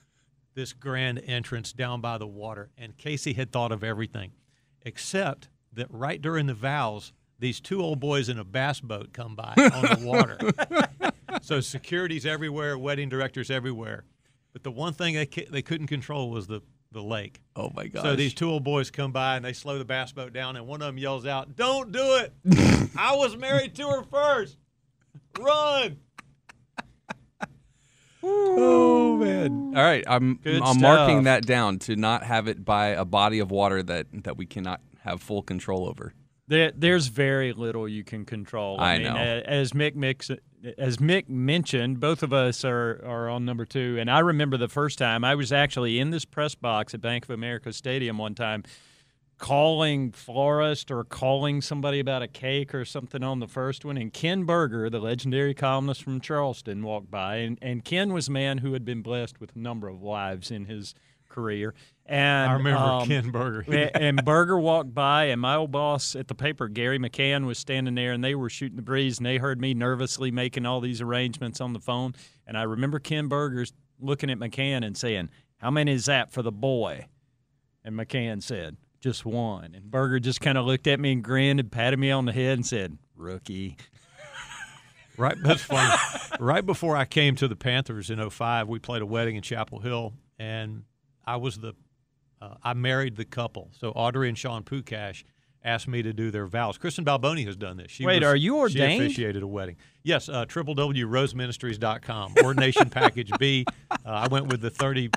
this 0.54 0.72
grand 0.72 1.20
entrance 1.26 1.72
down 1.72 2.00
by 2.00 2.18
the 2.18 2.26
water, 2.26 2.70
and 2.76 2.96
Casey 2.98 3.32
had 3.32 3.52
thought 3.52 3.72
of 3.72 3.84
everything, 3.84 4.32
except 4.82 5.48
that 5.72 5.86
right 5.90 6.20
during 6.20 6.46
the 6.46 6.54
vows, 6.54 7.12
these 7.38 7.60
two 7.60 7.80
old 7.80 8.00
boys 8.00 8.28
in 8.28 8.38
a 8.38 8.44
bass 8.44 8.80
boat 8.80 9.12
come 9.12 9.34
by 9.36 9.54
on 9.56 10.00
the 10.00 10.00
water. 10.04 10.38
so 11.42 11.60
security's 11.60 12.26
everywhere, 12.26 12.76
wedding 12.76 13.08
directors 13.08 13.50
everywhere, 13.50 14.04
but 14.52 14.62
the 14.64 14.70
one 14.70 14.92
thing 14.92 15.14
they 15.14 15.26
ca- 15.26 15.48
they 15.50 15.62
couldn't 15.62 15.86
control 15.86 16.30
was 16.30 16.46
the 16.46 16.60
the 16.90 17.02
lake. 17.02 17.40
Oh 17.56 17.70
my 17.74 17.86
gosh. 17.86 18.02
So 18.02 18.14
these 18.14 18.34
two 18.34 18.50
old 18.50 18.64
boys 18.64 18.90
come 18.90 19.12
by 19.12 19.36
and 19.36 19.44
they 19.44 19.54
slow 19.54 19.78
the 19.78 19.84
bass 19.84 20.12
boat 20.12 20.34
down, 20.34 20.56
and 20.56 20.66
one 20.66 20.82
of 20.82 20.86
them 20.88 20.98
yells 20.98 21.24
out, 21.24 21.56
"Don't 21.56 21.90
do 21.90 22.16
it! 22.18 22.34
I 22.98 23.16
was 23.16 23.34
married 23.36 23.74
to 23.76 23.86
her 23.88 24.02
first. 24.02 24.58
Run!" 25.38 25.98
Oh 28.22 29.16
man! 29.16 29.72
All 29.76 29.82
right, 29.82 30.04
I'm 30.06 30.36
Good 30.36 30.62
I'm 30.62 30.80
marking 30.80 31.24
that 31.24 31.44
down 31.44 31.78
to 31.80 31.96
not 31.96 32.22
have 32.22 32.46
it 32.46 32.64
by 32.64 32.88
a 32.88 33.04
body 33.04 33.40
of 33.40 33.50
water 33.50 33.82
that 33.82 34.06
that 34.24 34.36
we 34.36 34.46
cannot 34.46 34.80
have 35.00 35.20
full 35.20 35.42
control 35.42 35.88
over. 35.88 36.14
There, 36.48 36.72
there's 36.74 37.06
very 37.06 37.52
little 37.52 37.88
you 37.88 38.04
can 38.04 38.24
control. 38.24 38.80
I 38.80 38.98
mean, 38.98 39.06
know. 39.06 39.16
As 39.16 39.72
Mick 39.72 39.94
mix, 39.94 40.30
as 40.76 40.98
Mick 40.98 41.28
mentioned, 41.28 42.00
both 42.00 42.22
of 42.22 42.32
us 42.32 42.64
are, 42.64 43.00
are 43.04 43.28
on 43.28 43.44
number 43.44 43.64
two. 43.64 43.96
And 43.98 44.10
I 44.10 44.18
remember 44.18 44.56
the 44.56 44.68
first 44.68 44.98
time 44.98 45.24
I 45.24 45.34
was 45.34 45.52
actually 45.52 45.98
in 45.98 46.10
this 46.10 46.24
press 46.24 46.54
box 46.54 46.94
at 46.94 47.00
Bank 47.00 47.24
of 47.24 47.30
America 47.30 47.72
Stadium 47.72 48.18
one 48.18 48.34
time, 48.34 48.64
calling 49.42 50.12
florist 50.12 50.88
or 50.92 51.02
calling 51.02 51.60
somebody 51.60 51.98
about 51.98 52.22
a 52.22 52.28
cake 52.28 52.72
or 52.72 52.84
something 52.84 53.24
on 53.24 53.40
the 53.40 53.48
first 53.48 53.84
one. 53.84 53.96
And 53.96 54.12
Ken 54.12 54.44
Burger, 54.44 54.88
the 54.88 55.00
legendary 55.00 55.52
columnist 55.52 56.04
from 56.04 56.20
Charleston, 56.20 56.84
walked 56.84 57.10
by. 57.10 57.38
And, 57.38 57.58
and 57.60 57.84
Ken 57.84 58.12
was 58.12 58.28
a 58.28 58.30
man 58.30 58.58
who 58.58 58.72
had 58.72 58.84
been 58.84 59.02
blessed 59.02 59.40
with 59.40 59.56
a 59.56 59.58
number 59.58 59.88
of 59.88 60.00
wives 60.00 60.52
in 60.52 60.66
his 60.66 60.94
career. 61.28 61.74
And 62.06 62.50
I 62.52 62.54
remember 62.54 62.78
um, 62.78 63.08
Ken 63.08 63.30
Burger. 63.32 63.90
and 63.94 64.24
Burger 64.24 64.60
walked 64.60 64.94
by, 64.94 65.24
and 65.24 65.40
my 65.40 65.56
old 65.56 65.72
boss 65.72 66.14
at 66.14 66.28
the 66.28 66.36
paper, 66.36 66.68
Gary 66.68 67.00
McCann, 67.00 67.44
was 67.44 67.58
standing 67.58 67.96
there, 67.96 68.12
and 68.12 68.22
they 68.22 68.36
were 68.36 68.48
shooting 68.48 68.76
the 68.76 68.82
breeze, 68.82 69.18
and 69.18 69.26
they 69.26 69.38
heard 69.38 69.60
me 69.60 69.74
nervously 69.74 70.30
making 70.30 70.66
all 70.66 70.80
these 70.80 71.00
arrangements 71.00 71.60
on 71.60 71.72
the 71.72 71.80
phone. 71.80 72.14
And 72.46 72.56
I 72.56 72.62
remember 72.62 73.00
Ken 73.00 73.26
Burger's 73.26 73.72
looking 73.98 74.30
at 74.30 74.38
McCann 74.38 74.86
and 74.86 74.96
saying, 74.96 75.30
"How 75.56 75.72
many 75.72 75.90
is 75.92 76.04
that 76.04 76.30
for 76.30 76.42
the 76.42 76.52
boy?" 76.52 77.06
And 77.84 77.96
McCann 77.96 78.40
said, 78.40 78.76
"Just 79.02 79.26
one." 79.26 79.74
And 79.74 79.90
Burger 79.90 80.18
just 80.18 80.40
kind 80.40 80.56
of 80.56 80.64
looked 80.64 80.86
at 80.86 80.98
me 80.98 81.12
and 81.12 81.22
grinned 81.22 81.60
and 81.60 81.70
patted 81.70 81.98
me 81.98 82.10
on 82.10 82.24
the 82.24 82.32
head 82.32 82.54
and 82.54 82.64
said, 82.66 82.96
"Rookie." 83.16 83.76
Right, 85.18 85.36
that's 85.42 85.62
funny. 85.62 85.92
right 86.40 86.64
before 86.64 86.96
I 86.96 87.04
came 87.04 87.36
to 87.36 87.46
the 87.46 87.54
Panthers 87.54 88.08
in 88.08 88.30
05, 88.30 88.66
we 88.66 88.78
played 88.78 89.02
a 89.02 89.06
wedding 89.06 89.36
in 89.36 89.42
Chapel 89.42 89.78
Hill, 89.78 90.14
and 90.38 90.84
I 91.26 91.36
was 91.36 91.58
the 91.58 91.74
uh, 92.40 92.54
I 92.62 92.72
married 92.72 93.16
the 93.16 93.26
couple. 93.26 93.68
So 93.78 93.90
Audrey 93.90 94.30
and 94.30 94.38
Sean 94.38 94.62
Pukash 94.64 95.22
asked 95.62 95.86
me 95.86 96.02
to 96.02 96.14
do 96.14 96.30
their 96.30 96.46
vows. 96.46 96.78
Kristen 96.78 97.04
Balboni 97.04 97.44
has 97.46 97.56
done 97.56 97.76
this. 97.76 97.90
She 97.90 98.06
Wait, 98.06 98.22
was- 98.22 98.28
are 98.32 98.36
you 98.36 98.56
ordained? 98.56 99.00
She 99.02 99.06
officiated 99.06 99.42
a 99.42 99.46
wedding. 99.46 99.76
Yes, 100.02 100.28
uh, 100.30 100.46
www.roseministries.com. 100.46 102.34
Ordination 102.42 102.90
package 102.90 103.30
B. 103.38 103.64
Uh, 103.90 103.96
I 104.04 104.28
went 104.28 104.46
with 104.46 104.60
the 104.60 104.70
30, 104.70 105.10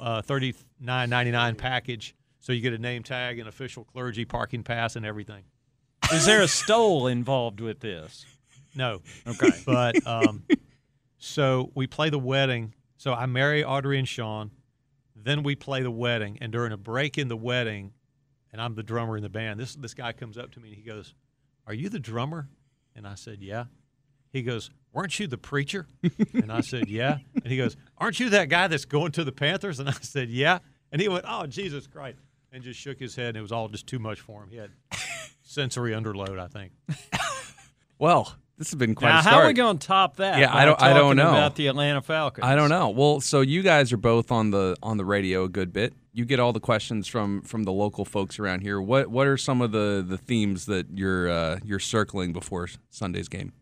uh, 0.00 0.22
39.99 0.22 1.56
package. 1.58 2.14
So 2.48 2.54
you 2.54 2.62
get 2.62 2.72
a 2.72 2.78
name 2.78 3.02
tag, 3.02 3.38
an 3.38 3.46
official 3.46 3.84
clergy 3.84 4.24
parking 4.24 4.62
pass, 4.62 4.96
and 4.96 5.04
everything. 5.04 5.44
Is 6.10 6.24
there 6.24 6.40
a 6.40 6.48
stole 6.48 7.06
involved 7.06 7.60
with 7.60 7.80
this? 7.80 8.24
No. 8.74 9.02
Okay. 9.26 9.50
But 9.66 10.06
um, 10.06 10.44
so 11.18 11.70
we 11.74 11.86
play 11.86 12.08
the 12.08 12.18
wedding. 12.18 12.72
So 12.96 13.12
I 13.12 13.26
marry 13.26 13.62
Audrey 13.62 13.98
and 13.98 14.08
Sean. 14.08 14.50
Then 15.14 15.42
we 15.42 15.56
play 15.56 15.82
the 15.82 15.90
wedding, 15.90 16.38
and 16.40 16.50
during 16.50 16.72
a 16.72 16.78
break 16.78 17.18
in 17.18 17.28
the 17.28 17.36
wedding, 17.36 17.92
and 18.50 18.62
I'm 18.62 18.74
the 18.74 18.82
drummer 18.82 19.18
in 19.18 19.22
the 19.22 19.28
band. 19.28 19.60
This 19.60 19.74
this 19.74 19.92
guy 19.92 20.12
comes 20.12 20.38
up 20.38 20.50
to 20.52 20.60
me 20.60 20.68
and 20.68 20.76
he 20.78 20.82
goes, 20.82 21.12
"Are 21.66 21.74
you 21.74 21.90
the 21.90 22.00
drummer?" 22.00 22.48
And 22.96 23.06
I 23.06 23.16
said, 23.16 23.42
"Yeah." 23.42 23.64
He 24.32 24.40
goes, 24.40 24.70
"Weren't 24.94 25.20
you 25.20 25.26
the 25.26 25.36
preacher?" 25.36 25.86
And 26.32 26.50
I 26.50 26.62
said, 26.62 26.88
"Yeah." 26.88 27.18
And 27.34 27.48
he 27.48 27.58
goes, 27.58 27.76
"Aren't 27.98 28.18
you 28.20 28.30
that 28.30 28.48
guy 28.48 28.68
that's 28.68 28.86
going 28.86 29.12
to 29.12 29.24
the 29.24 29.32
Panthers?" 29.32 29.80
And 29.80 29.88
I 29.90 30.00
said, 30.00 30.30
"Yeah." 30.30 30.60
And 30.90 31.02
he 31.02 31.08
went, 31.08 31.26
"Oh, 31.28 31.44
Jesus 31.46 31.86
Christ!" 31.86 32.16
And 32.52 32.62
just 32.62 32.80
shook 32.80 32.98
his 32.98 33.14
head, 33.14 33.28
and 33.28 33.36
it 33.36 33.42
was 33.42 33.52
all 33.52 33.68
just 33.68 33.86
too 33.86 33.98
much 33.98 34.20
for 34.20 34.42
him. 34.42 34.48
He 34.50 34.56
had 34.56 34.70
sensory 35.42 35.92
underload, 35.92 36.38
I 36.38 36.46
think. 36.48 36.72
Well, 38.00 38.32
this 38.56 38.70
has 38.70 38.76
been 38.78 38.94
quite 38.94 39.08
now, 39.08 39.18
a 39.18 39.22
how 39.22 39.38
are 39.40 39.46
we 39.48 39.52
going 39.54 39.76
to 39.78 39.84
top 39.84 40.18
that? 40.18 40.38
Yeah, 40.38 40.54
I 40.54 40.64
don't- 40.64 40.80
I 40.80 40.92
don't 40.92 41.16
know. 41.16 41.30
about 41.30 41.56
the 41.56 41.66
Atlanta 41.66 42.00
Falcons. 42.00 42.44
I 42.46 42.54
don't 42.54 42.68
know. 42.68 42.90
Well, 42.90 43.20
so 43.20 43.40
you 43.40 43.62
guys 43.62 43.92
are 43.92 43.96
both 43.96 44.30
on 44.30 44.52
the 44.52 44.76
on 44.84 44.98
the 44.98 45.04
radio 45.04 45.42
a 45.42 45.48
good 45.48 45.72
bit. 45.72 45.94
You 46.12 46.24
get 46.24 46.38
all 46.38 46.52
the 46.52 46.60
questions 46.60 47.08
from 47.08 47.42
from 47.42 47.64
the 47.64 47.72
local 47.72 48.04
folks 48.04 48.38
around 48.38 48.60
here. 48.60 48.80
What 48.80 49.08
what 49.08 49.26
are 49.26 49.36
some 49.36 49.60
of 49.60 49.72
the 49.72 50.04
the 50.08 50.16
themes 50.16 50.66
that 50.66 50.86
you're 50.94 51.28
uh, 51.28 51.58
you're 51.64 51.80
circling 51.80 52.32
before 52.32 52.68
Sunday's 52.88 53.28
game? 53.28 53.52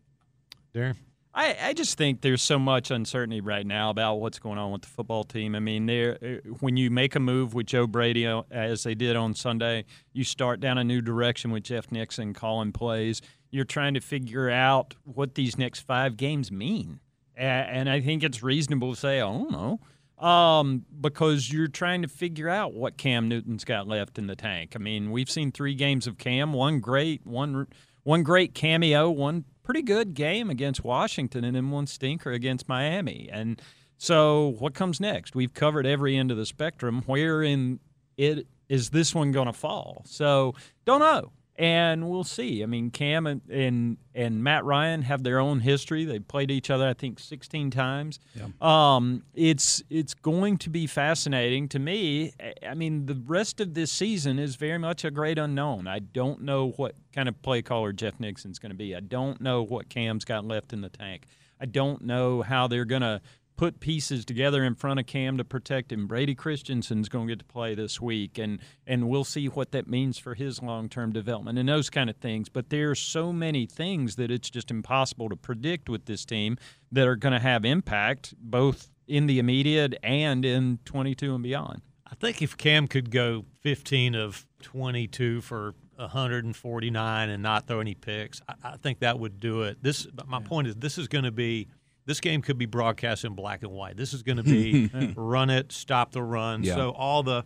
Darin. 0.71 0.95
I, 1.37 1.55
I 1.65 1.73
just 1.73 1.99
think 1.99 2.21
there's 2.21 2.41
so 2.41 2.57
much 2.57 2.89
uncertainty 2.89 3.41
right 3.41 3.65
now 3.65 3.91
about 3.91 4.15
what's 4.15 4.39
going 4.39 4.57
on 4.57 4.71
with 4.71 4.81
the 4.81 4.87
football 4.87 5.23
team. 5.23 5.53
I 5.53 5.59
mean, 5.59 5.85
there 5.85 6.17
uh, 6.19 6.49
when 6.61 6.77
you 6.77 6.89
make 6.89 7.15
a 7.15 7.19
move 7.19 7.53
with 7.53 7.67
Joe 7.67 7.85
Brady 7.85 8.25
uh, 8.25 8.41
as 8.49 8.81
they 8.81 8.95
did 8.95 9.15
on 9.15 9.35
Sunday, 9.35 9.85
you 10.13 10.23
start 10.23 10.59
down 10.59 10.79
a 10.79 10.83
new 10.83 10.99
direction 10.99 11.51
with 11.51 11.61
Jeff 11.61 11.91
Nixon 11.91 12.33
calling 12.33 12.71
plays. 12.71 13.21
You're 13.51 13.65
trying 13.65 13.93
to 13.93 13.99
figure 13.99 14.49
out 14.49 14.95
what 15.03 15.35
these 15.35 15.59
next 15.59 15.81
five 15.81 16.17
games 16.17 16.51
mean, 16.51 17.01
and 17.35 17.87
I 17.87 18.01
think 18.01 18.23
it's 18.23 18.41
reasonable 18.41 18.95
to 18.95 18.99
say, 18.99 19.17
I 19.17 19.31
don't 19.31 19.51
know, 19.51 20.25
um, 20.27 20.85
because 20.99 21.51
you're 21.53 21.67
trying 21.67 22.01
to 22.01 22.07
figure 22.07 22.49
out 22.49 22.73
what 22.73 22.97
Cam 22.97 23.29
Newton's 23.29 23.63
got 23.63 23.87
left 23.87 24.17
in 24.17 24.25
the 24.25 24.35
tank. 24.35 24.73
I 24.75 24.79
mean, 24.79 25.11
we've 25.11 25.29
seen 25.29 25.51
three 25.51 25.75
games 25.75 26.07
of 26.07 26.17
Cam, 26.17 26.51
one 26.51 26.79
great, 26.79 27.27
one 27.27 27.67
one 28.07 28.23
great 28.23 28.53
cameo, 28.53 29.09
one 29.11 29.43
pretty 29.67 29.81
good 29.81 30.13
game 30.13 30.49
against 30.49 30.81
Washington, 30.85 31.43
and 31.43 31.53
then 31.53 31.69
one 31.69 31.85
stinker 31.85 32.31
against 32.31 32.69
Miami. 32.69 33.29
And 33.29 33.61
so, 33.97 34.55
what 34.59 34.73
comes 34.73 35.01
next? 35.01 35.35
We've 35.35 35.53
covered 35.53 35.85
every 35.85 36.15
end 36.15 36.31
of 36.31 36.37
the 36.37 36.45
spectrum. 36.45 37.03
Where 37.05 37.43
in 37.43 37.81
it 38.15 38.47
is 38.69 38.91
this 38.91 39.13
one 39.13 39.33
going 39.33 39.47
to 39.47 39.53
fall? 39.53 40.03
So, 40.05 40.55
don't 40.85 41.01
know. 41.01 41.33
And 41.57 42.07
we'll 42.09 42.23
see. 42.23 42.61
I 42.61 42.67
mean, 42.67 42.91
Cam 42.91 43.25
and, 43.25 43.41
and 43.49 43.97
and 44.13 44.43
Matt 44.43 44.63
Ryan 44.63 45.01
have 45.03 45.23
their 45.23 45.39
own 45.39 45.59
history. 45.59 46.05
They 46.05 46.19
played 46.19 46.51
each 46.51 46.69
other, 46.69 46.87
I 46.87 46.93
think, 46.93 47.19
16 47.19 47.71
times. 47.71 48.19
Yeah. 48.35 48.47
Um, 48.61 49.23
it's 49.33 49.81
it's 49.89 50.13
going 50.13 50.57
to 50.59 50.69
be 50.69 50.85
fascinating 50.87 51.67
to 51.69 51.79
me. 51.79 52.33
I 52.67 52.73
mean, 52.73 53.07
the 53.07 53.21
rest 53.25 53.59
of 53.59 53.73
this 53.73 53.91
season 53.91 54.37
is 54.39 54.55
very 54.55 54.77
much 54.77 55.03
a 55.03 55.11
great 55.11 55.37
unknown. 55.37 55.87
I 55.87 55.99
don't 55.99 56.41
know 56.41 56.69
what 56.77 56.95
kind 57.13 57.27
of 57.27 57.41
play 57.41 57.61
caller 57.61 57.91
Jeff 57.91 58.19
Nixon's 58.19 58.59
going 58.59 58.71
to 58.71 58.77
be. 58.77 58.95
I 58.95 58.99
don't 58.99 59.41
know 59.41 59.63
what 59.63 59.89
Cam's 59.89 60.25
got 60.25 60.45
left 60.45 60.73
in 60.73 60.81
the 60.81 60.89
tank. 60.89 61.25
I 61.59 61.65
don't 61.65 62.03
know 62.03 62.43
how 62.43 62.67
they're 62.67 62.85
going 62.85 63.01
to 63.01 63.19
put 63.57 63.79
pieces 63.79 64.23
together 64.23 64.63
in 64.63 64.75
front 64.75 64.99
of 64.99 65.05
Cam 65.05 65.37
to 65.37 65.43
protect 65.43 65.91
him. 65.91 66.07
Brady 66.07 66.35
Christensen's 66.35 67.09
going 67.09 67.27
to 67.27 67.31
get 67.31 67.39
to 67.39 67.45
play 67.45 67.75
this 67.75 67.99
week, 67.99 68.37
and 68.37 68.59
and 68.85 69.09
we'll 69.09 69.23
see 69.23 69.47
what 69.47 69.71
that 69.71 69.87
means 69.87 70.17
for 70.17 70.35
his 70.35 70.61
long 70.61 70.87
term 70.87 71.11
development 71.11 71.57
and 71.57 71.67
those 71.67 71.89
kind 71.89 72.09
of 72.09 72.15
things. 72.17 72.47
But 72.47 72.69
there 72.69 72.91
are 72.91 72.95
so 72.95 73.33
many 73.33 73.65
things 73.65 74.15
that 74.15 74.31
it's 74.31 74.49
just 74.49 74.71
impossible 74.71 75.27
to 75.29 75.35
predict 75.35 75.89
with 75.89 76.05
this 76.05 76.23
team 76.23 76.57
that 76.91 77.07
are 77.07 77.15
going 77.15 77.33
to 77.33 77.39
have 77.39 77.65
impact 77.65 78.33
both 78.37 78.91
in 79.07 79.25
the 79.25 79.39
immediate 79.39 79.95
and 80.03 80.45
in 80.45 80.79
22 80.85 81.33
and 81.33 81.43
beyond. 81.43 81.81
I 82.09 82.15
think 82.15 82.41
if 82.41 82.55
Cam 82.55 82.87
could 82.87 83.11
go 83.11 83.45
15 83.61 84.15
of 84.15 84.45
22 84.61 85.41
for 85.41 85.75
149 85.95 87.29
and 87.29 87.43
not 87.43 87.67
throw 87.67 87.79
any 87.79 87.95
picks, 87.95 88.41
I, 88.47 88.53
I 88.63 88.77
think 88.77 88.99
that 88.99 89.19
would 89.19 89.39
do 89.39 89.63
it. 89.63 89.81
This, 89.81 90.07
my 90.25 90.39
yeah. 90.39 90.47
point 90.47 90.67
is, 90.67 90.75
this 90.75 90.97
is 90.97 91.07
going 91.07 91.25
to 91.25 91.31
be 91.31 91.67
this 92.07 92.21
game 92.21 92.41
could 92.41 92.57
be 92.57 92.65
broadcast 92.65 93.25
in 93.25 93.35
black 93.35 93.61
and 93.61 93.71
white. 93.71 93.97
This 93.97 94.13
is 94.13 94.23
going 94.23 94.37
to 94.37 94.43
be 94.43 94.89
run 95.15 95.49
it, 95.49 95.71
stop 95.71 96.13
the 96.13 96.23
run. 96.23 96.63
Yeah. 96.63 96.75
So 96.75 96.91
all 96.91 97.21
the, 97.21 97.43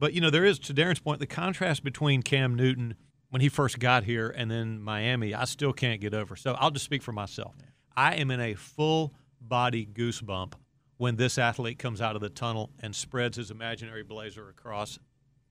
but 0.00 0.14
you 0.14 0.20
know 0.20 0.30
there 0.30 0.46
is 0.46 0.58
to 0.60 0.72
Darin's 0.72 0.98
point 0.98 1.20
the 1.20 1.26
contrast 1.26 1.84
between 1.84 2.22
Cam 2.22 2.56
Newton 2.56 2.94
when 3.28 3.42
he 3.42 3.50
first 3.50 3.78
got 3.78 4.04
here 4.04 4.28
and 4.28 4.50
then 4.50 4.80
Miami. 4.80 5.34
I 5.34 5.44
still 5.44 5.74
can't 5.74 6.00
get 6.00 6.14
over. 6.14 6.34
So 6.34 6.56
I'll 6.58 6.70
just 6.70 6.86
speak 6.86 7.02
for 7.02 7.12
myself. 7.12 7.54
I 7.94 8.14
am 8.14 8.30
in 8.30 8.40
a 8.40 8.54
full 8.54 9.12
body 9.40 9.86
goosebump 9.86 10.54
when 10.96 11.16
this 11.16 11.36
athlete 11.36 11.78
comes 11.78 12.00
out 12.00 12.16
of 12.16 12.22
the 12.22 12.30
tunnel 12.30 12.70
and 12.80 12.96
spreads 12.96 13.36
his 13.36 13.50
imaginary 13.50 14.02
blazer 14.02 14.48
across 14.48 14.98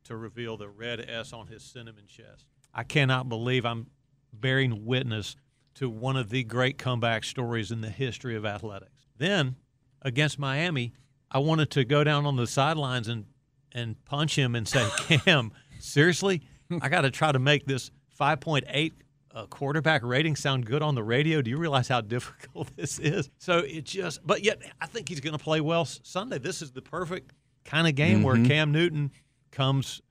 to 0.05 0.15
reveal 0.15 0.57
the 0.57 0.67
red 0.67 1.05
S 1.07 1.31
on 1.31 1.47
his 1.47 1.63
cinnamon 1.63 2.05
chest. 2.07 2.47
I 2.73 2.83
cannot 2.83 3.29
believe 3.29 3.65
I'm 3.65 3.87
bearing 4.33 4.85
witness 4.85 5.35
to 5.77 5.89
one 5.89 6.17
of 6.17 6.29
the 6.29 6.43
great 6.43 6.77
comeback 6.77 7.23
stories 7.23 7.71
in 7.71 7.81
the 7.81 7.89
history 7.89 8.35
of 8.35 8.45
athletics. 8.45 9.07
Then 9.17 9.55
against 10.01 10.39
Miami, 10.39 10.93
I 11.29 11.39
wanted 11.39 11.69
to 11.71 11.85
go 11.85 12.03
down 12.03 12.25
on 12.25 12.35
the 12.35 12.47
sidelines 12.47 13.07
and 13.07 13.25
and 13.73 14.03
punch 14.05 14.35
him 14.35 14.55
and 14.55 14.67
say, 14.67 14.87
"Cam, 14.97 15.51
seriously, 15.79 16.41
I 16.81 16.89
got 16.89 17.01
to 17.01 17.11
try 17.11 17.31
to 17.31 17.39
make 17.39 17.65
this 17.65 17.91
5.8 18.19 18.93
uh, 19.31 19.45
quarterback 19.47 20.03
rating 20.03 20.35
sound 20.35 20.65
good 20.65 20.81
on 20.81 20.95
the 20.95 21.03
radio. 21.03 21.41
Do 21.41 21.51
you 21.51 21.57
realize 21.57 21.87
how 21.87 22.01
difficult 22.15 22.75
this 22.75 22.97
is?" 22.97 23.29
So 23.37 23.59
it 23.59 23.83
just, 23.83 24.25
but 24.25 24.43
yet 24.43 24.59
I 24.81 24.87
think 24.87 25.09
he's 25.09 25.19
going 25.19 25.37
to 25.37 25.43
play 25.43 25.61
well 25.61 25.85
Sunday. 25.85 26.39
This 26.39 26.61
is 26.61 26.71
the 26.71 26.81
perfect 26.81 27.33
kind 27.65 27.87
of 27.87 27.93
game 27.93 28.17
mm-hmm. 28.17 28.23
where 28.23 28.45
Cam 28.45 28.71
Newton 28.71 29.11
comes 29.51 30.01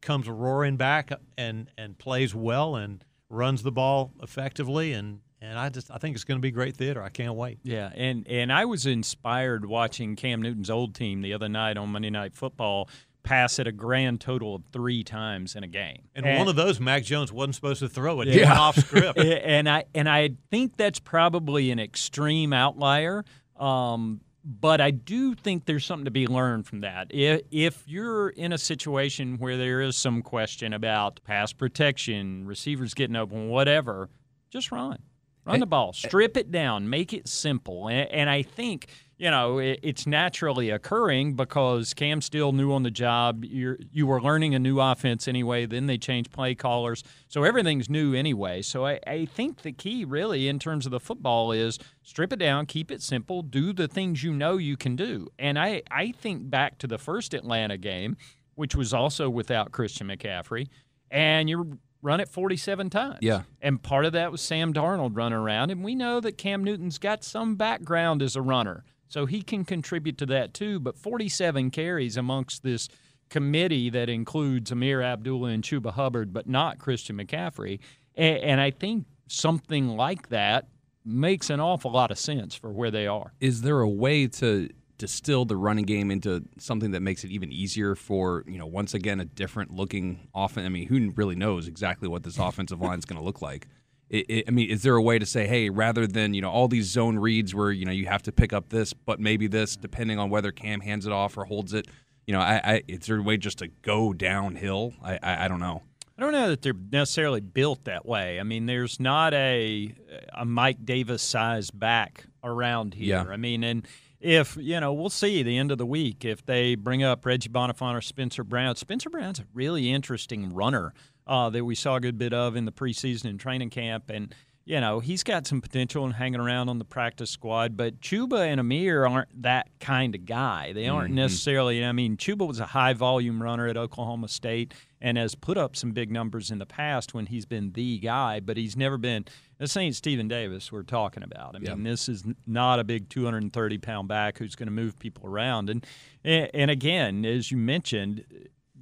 comes 0.00 0.28
roaring 0.28 0.76
back 0.76 1.12
and 1.38 1.70
and 1.78 1.96
plays 1.96 2.34
well 2.34 2.74
and 2.74 3.04
runs 3.32 3.62
the 3.62 3.72
ball 3.72 4.12
effectively 4.22 4.92
and 4.92 5.20
and 5.40 5.58
I 5.58 5.70
just 5.70 5.90
I 5.90 5.98
think 5.98 6.14
it's 6.14 6.22
going 6.24 6.38
to 6.38 6.42
be 6.42 6.52
great 6.52 6.76
theater. 6.76 7.02
I 7.02 7.08
can't 7.08 7.34
wait. 7.34 7.58
Yeah, 7.64 7.90
and 7.96 8.28
and 8.28 8.52
I 8.52 8.64
was 8.64 8.86
inspired 8.86 9.66
watching 9.66 10.14
Cam 10.14 10.40
Newton's 10.40 10.70
old 10.70 10.94
team 10.94 11.20
the 11.20 11.34
other 11.34 11.48
night 11.48 11.76
on 11.76 11.88
Monday 11.88 12.10
Night 12.10 12.32
Football 12.32 12.88
pass 13.22 13.58
it 13.58 13.66
a 13.66 13.72
grand 13.72 14.20
total 14.20 14.56
of 14.56 14.62
three 14.72 15.04
times 15.04 15.54
in 15.54 15.62
a 15.62 15.68
game. 15.68 16.02
And, 16.14 16.26
and 16.26 16.38
one 16.38 16.48
of 16.48 16.56
those, 16.56 16.80
Mac 16.80 17.04
Jones 17.04 17.32
wasn't 17.32 17.54
supposed 17.54 17.80
to 17.80 17.88
throw 17.88 18.20
it. 18.20 18.28
Yeah. 18.28 18.58
off 18.58 18.76
script. 18.76 19.18
and 19.18 19.68
I 19.68 19.84
and 19.94 20.08
I 20.08 20.30
think 20.50 20.76
that's 20.76 20.98
probably 20.98 21.70
an 21.70 21.78
extreme 21.78 22.52
outlier. 22.52 23.24
Um, 23.56 24.20
but 24.44 24.80
I 24.80 24.90
do 24.90 25.34
think 25.34 25.66
there's 25.66 25.84
something 25.84 26.04
to 26.04 26.10
be 26.10 26.26
learned 26.26 26.66
from 26.66 26.80
that. 26.80 27.08
If, 27.10 27.42
if 27.50 27.84
you're 27.86 28.30
in 28.30 28.52
a 28.52 28.58
situation 28.58 29.38
where 29.38 29.56
there 29.56 29.80
is 29.80 29.96
some 29.96 30.22
question 30.22 30.72
about 30.72 31.20
pass 31.24 31.52
protection, 31.52 32.46
receivers 32.46 32.94
getting 32.94 33.16
open, 33.16 33.48
whatever, 33.48 34.08
just 34.50 34.72
run. 34.72 34.98
Run 35.44 35.58
the 35.58 35.66
ball, 35.66 35.90
eh 35.90 36.06
strip 36.08 36.36
it 36.36 36.52
down, 36.52 36.88
make 36.88 37.12
it 37.12 37.26
simple. 37.26 37.88
And, 37.88 38.08
and 38.10 38.30
I 38.30 38.42
think 38.42 38.88
you 39.22 39.30
know 39.30 39.58
it, 39.58 39.78
it's 39.84 40.04
naturally 40.04 40.70
occurring 40.70 41.34
because 41.34 41.94
Cam's 41.94 42.24
still 42.24 42.50
new 42.50 42.72
on 42.72 42.82
the 42.82 42.90
job. 42.90 43.44
you 43.44 43.78
you 43.92 44.04
were 44.04 44.20
learning 44.20 44.56
a 44.56 44.58
new 44.58 44.80
offense 44.80 45.28
anyway. 45.28 45.64
Then 45.64 45.86
they 45.86 45.96
changed 45.96 46.32
play 46.32 46.56
callers, 46.56 47.04
so 47.28 47.44
everything's 47.44 47.88
new 47.88 48.14
anyway. 48.14 48.62
So 48.62 48.84
I, 48.84 48.98
I 49.06 49.26
think 49.26 49.62
the 49.62 49.70
key, 49.70 50.04
really, 50.04 50.48
in 50.48 50.58
terms 50.58 50.86
of 50.86 50.90
the 50.90 50.98
football, 50.98 51.52
is 51.52 51.78
strip 52.02 52.32
it 52.32 52.40
down, 52.40 52.66
keep 52.66 52.90
it 52.90 53.00
simple, 53.00 53.42
do 53.42 53.72
the 53.72 53.86
things 53.86 54.24
you 54.24 54.32
know 54.32 54.56
you 54.56 54.76
can 54.76 54.96
do. 54.96 55.28
And 55.38 55.56
I 55.56 55.82
I 55.88 56.10
think 56.10 56.50
back 56.50 56.78
to 56.78 56.88
the 56.88 56.98
first 56.98 57.32
Atlanta 57.32 57.78
game, 57.78 58.16
which 58.56 58.74
was 58.74 58.92
also 58.92 59.30
without 59.30 59.70
Christian 59.70 60.08
McCaffrey, 60.08 60.66
and 61.12 61.48
you're 61.48 61.66
run 62.04 62.18
it 62.18 62.28
47 62.28 62.90
times. 62.90 63.18
Yeah. 63.20 63.42
And 63.60 63.80
part 63.80 64.04
of 64.04 64.14
that 64.14 64.32
was 64.32 64.40
Sam 64.40 64.72
Darnold 64.74 65.16
running 65.16 65.38
around. 65.38 65.70
And 65.70 65.84
we 65.84 65.94
know 65.94 66.18
that 66.18 66.36
Cam 66.36 66.64
Newton's 66.64 66.98
got 66.98 67.22
some 67.22 67.54
background 67.54 68.22
as 68.22 68.34
a 68.34 68.42
runner. 68.42 68.82
So 69.12 69.26
he 69.26 69.42
can 69.42 69.64
contribute 69.64 70.16
to 70.18 70.26
that 70.26 70.54
too. 70.54 70.80
But 70.80 70.96
47 70.96 71.70
carries 71.70 72.16
amongst 72.16 72.62
this 72.62 72.88
committee 73.28 73.90
that 73.90 74.08
includes 74.08 74.70
Ameer 74.70 75.02
Abdullah 75.02 75.50
and 75.50 75.62
Chuba 75.62 75.92
Hubbard, 75.92 76.32
but 76.32 76.48
not 76.48 76.78
Christian 76.78 77.18
McCaffrey. 77.18 77.80
And 78.16 78.60
I 78.60 78.70
think 78.70 79.04
something 79.26 79.88
like 79.88 80.30
that 80.30 80.68
makes 81.04 81.50
an 81.50 81.60
awful 81.60 81.90
lot 81.90 82.10
of 82.10 82.18
sense 82.18 82.54
for 82.54 82.72
where 82.72 82.90
they 82.90 83.06
are. 83.06 83.32
Is 83.40 83.62
there 83.62 83.80
a 83.80 83.88
way 83.88 84.28
to 84.28 84.70
distill 85.02 85.44
the 85.44 85.56
running 85.56 85.84
game 85.84 86.12
into 86.12 86.44
something 86.58 86.92
that 86.92 87.00
makes 87.00 87.24
it 87.24 87.30
even 87.32 87.50
easier 87.50 87.96
for 87.96 88.44
you 88.46 88.56
know 88.56 88.66
once 88.66 88.94
again 88.94 89.18
a 89.18 89.24
different 89.24 89.72
looking 89.72 90.28
offense. 90.32 90.64
I 90.64 90.68
mean, 90.68 90.86
who 90.86 91.10
really 91.16 91.34
knows 91.34 91.66
exactly 91.66 92.06
what 92.06 92.22
this 92.22 92.38
offensive 92.38 92.80
line 92.80 93.00
is 93.00 93.04
going 93.04 93.18
to 93.18 93.24
look 93.24 93.42
like? 93.42 93.66
It, 94.12 94.26
it, 94.28 94.44
I 94.46 94.50
mean, 94.50 94.70
is 94.70 94.82
there 94.82 94.94
a 94.94 95.02
way 95.02 95.18
to 95.18 95.24
say, 95.24 95.46
hey, 95.46 95.70
rather 95.70 96.06
than 96.06 96.34
you 96.34 96.42
know 96.42 96.50
all 96.50 96.68
these 96.68 96.86
zone 96.86 97.18
reads 97.18 97.54
where 97.54 97.72
you 97.72 97.86
know 97.86 97.92
you 97.92 98.06
have 98.06 98.22
to 98.24 98.32
pick 98.32 98.52
up 98.52 98.68
this, 98.68 98.92
but 98.92 99.18
maybe 99.18 99.46
this, 99.46 99.74
depending 99.74 100.18
on 100.18 100.28
whether 100.28 100.52
Cam 100.52 100.80
hands 100.80 101.06
it 101.06 101.12
off 101.12 101.36
or 101.38 101.46
holds 101.46 101.72
it, 101.72 101.88
you 102.26 102.34
know, 102.34 102.40
I, 102.40 102.60
I 102.62 102.82
is 102.86 103.06
there 103.06 103.16
a 103.16 103.22
way 103.22 103.38
just 103.38 103.58
to 103.58 103.68
go 103.68 104.12
downhill? 104.12 104.92
I, 105.02 105.18
I, 105.22 105.44
I 105.46 105.48
don't 105.48 105.60
know. 105.60 105.82
I 106.18 106.22
don't 106.22 106.32
know 106.32 106.50
that 106.50 106.60
they're 106.60 106.74
necessarily 106.92 107.40
built 107.40 107.84
that 107.84 108.04
way. 108.04 108.38
I 108.38 108.42
mean, 108.42 108.66
there's 108.66 109.00
not 109.00 109.32
a 109.32 109.94
a 110.34 110.44
Mike 110.44 110.84
Davis 110.84 111.22
size 111.22 111.70
back 111.70 112.26
around 112.44 112.92
here. 112.92 113.24
Yeah. 113.26 113.32
I 113.32 113.38
mean, 113.38 113.64
and 113.64 113.88
if 114.20 114.56
you 114.60 114.78
know, 114.78 114.92
we'll 114.92 115.10
see 115.10 115.42
the 115.42 115.56
end 115.56 115.72
of 115.72 115.78
the 115.78 115.86
week 115.86 116.24
if 116.24 116.44
they 116.44 116.74
bring 116.74 117.02
up 117.02 117.24
Reggie 117.24 117.48
Bonnafon 117.48 117.94
or 117.94 118.02
Spencer 118.02 118.44
Brown. 118.44 118.76
Spencer 118.76 119.08
Brown's 119.08 119.40
a 119.40 119.46
really 119.54 119.90
interesting 119.90 120.54
runner 120.54 120.92
uh, 121.26 121.50
that 121.50 121.64
we 121.64 121.74
saw 121.74 121.96
a 121.96 122.00
good 122.00 122.18
bit 122.18 122.32
of 122.32 122.56
in 122.56 122.64
the 122.64 122.72
preseason 122.72 123.26
and 123.26 123.38
training 123.38 123.70
camp, 123.70 124.10
and 124.10 124.34
you 124.64 124.80
know 124.80 125.00
he's 125.00 125.22
got 125.22 125.46
some 125.46 125.60
potential 125.60 126.04
and 126.04 126.14
hanging 126.14 126.40
around 126.40 126.68
on 126.68 126.78
the 126.78 126.84
practice 126.84 127.30
squad. 127.30 127.76
But 127.76 128.00
Chuba 128.00 128.46
and 128.46 128.60
Ameer 128.60 129.08
aren't 129.08 129.42
that 129.42 129.68
kind 129.80 130.14
of 130.14 130.24
guy. 130.24 130.72
They 130.72 130.88
aren't 130.88 131.08
mm-hmm. 131.08 131.16
necessarily. 131.16 131.84
I 131.84 131.92
mean, 131.92 132.16
Chuba 132.16 132.46
was 132.46 132.60
a 132.60 132.66
high 132.66 132.92
volume 132.92 133.42
runner 133.42 133.66
at 133.66 133.76
Oklahoma 133.76 134.28
State 134.28 134.74
and 135.00 135.18
has 135.18 135.34
put 135.34 135.58
up 135.58 135.74
some 135.76 135.92
big 135.92 136.10
numbers 136.10 136.50
in 136.50 136.58
the 136.58 136.66
past 136.66 137.12
when 137.12 137.26
he's 137.26 137.44
been 137.44 137.72
the 137.72 137.98
guy, 137.98 138.40
but 138.40 138.56
he's 138.56 138.76
never 138.76 138.96
been 138.98 139.24
this 139.62 139.76
ain't 139.76 139.94
Stephen 139.94 140.26
Davis 140.26 140.72
we're 140.72 140.82
talking 140.82 141.22
about. 141.22 141.54
I 141.54 141.60
mean, 141.60 141.84
this 141.84 142.08
is 142.08 142.24
not 142.48 142.80
a 142.80 142.84
big 142.84 143.08
230 143.08 143.78
pound 143.78 144.08
back 144.08 144.38
who's 144.38 144.56
going 144.56 144.66
to 144.66 144.72
move 144.72 144.98
people 144.98 145.24
around. 145.24 145.70
And 145.70 145.86
and 146.24 146.68
again, 146.68 147.24
as 147.24 147.52
you 147.52 147.58
mentioned, 147.58 148.24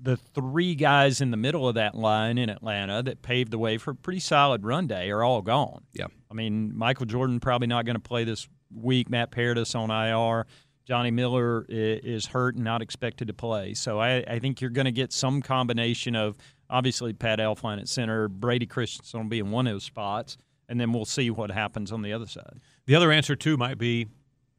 the 0.03 0.17
three 0.17 0.75
guys 0.75 1.21
in 1.21 1.31
the 1.31 1.37
middle 1.37 1.69
of 1.69 1.75
that 1.75 1.95
line 1.95 2.39
in 2.39 2.49
Atlanta 2.49 3.03
that 3.03 3.23
paved 3.23 3.51
the 3.51 3.59
way 3.59 3.79
for 3.79 3.93
a 3.93 3.95
pretty 3.95 4.21
solid 4.21 4.65
run 4.65 4.87
day 4.87 5.11
are 5.11 5.23
all 5.23 5.43
gone. 5.43 5.85
Yeah. 5.93 6.07
I 6.31 6.35
mean, 6.35 6.77
Michael 6.77 7.07
Jordan 7.07 7.41
probably 7.41 7.67
not 7.67 7.85
going 7.85 7.97
to 7.97 8.01
play 8.01 8.25
this 8.25 8.49
week. 8.75 9.11
Matt 9.11 9.31
Paradis 9.31 9.75
on 9.75 9.91
IR. 9.91 10.47
Johnny 10.87 11.11
Miller 11.11 11.67
is 11.69 12.27
hurt 12.27 12.57
and 12.57 12.65
not 12.65 12.83
expected 12.83 13.29
to 13.29 13.35
play. 13.35 13.75
So 13.75 14.01
I, 14.01 14.25
I 14.27 14.39
think 14.39 14.61
you're 14.61 14.71
going 14.71 14.87
to 14.87 14.93
get 14.93 15.13
some 15.13 15.43
combination 15.43 16.17
of 16.17 16.37
obviously 16.69 17.13
Pat 17.13 17.39
Elflein 17.39 17.81
at 17.81 17.89
center, 17.89 18.29
Brady 18.29 18.67
Christensen 18.67 19.21
will 19.21 19.29
be 19.29 19.39
in 19.39 19.51
one 19.51 19.67
of 19.67 19.75
those 19.75 19.85
spots 19.85 20.37
and 20.69 20.81
then 20.81 20.93
we'll 20.93 21.05
see 21.05 21.31
what 21.31 21.51
happens 21.51 21.93
on 21.93 22.03
the 22.03 22.13
other 22.13 22.27
side. 22.27 22.61
The 22.87 22.95
other 22.95 23.13
answer 23.13 23.37
too 23.37 23.57
might 23.57 23.77
be 23.77 24.07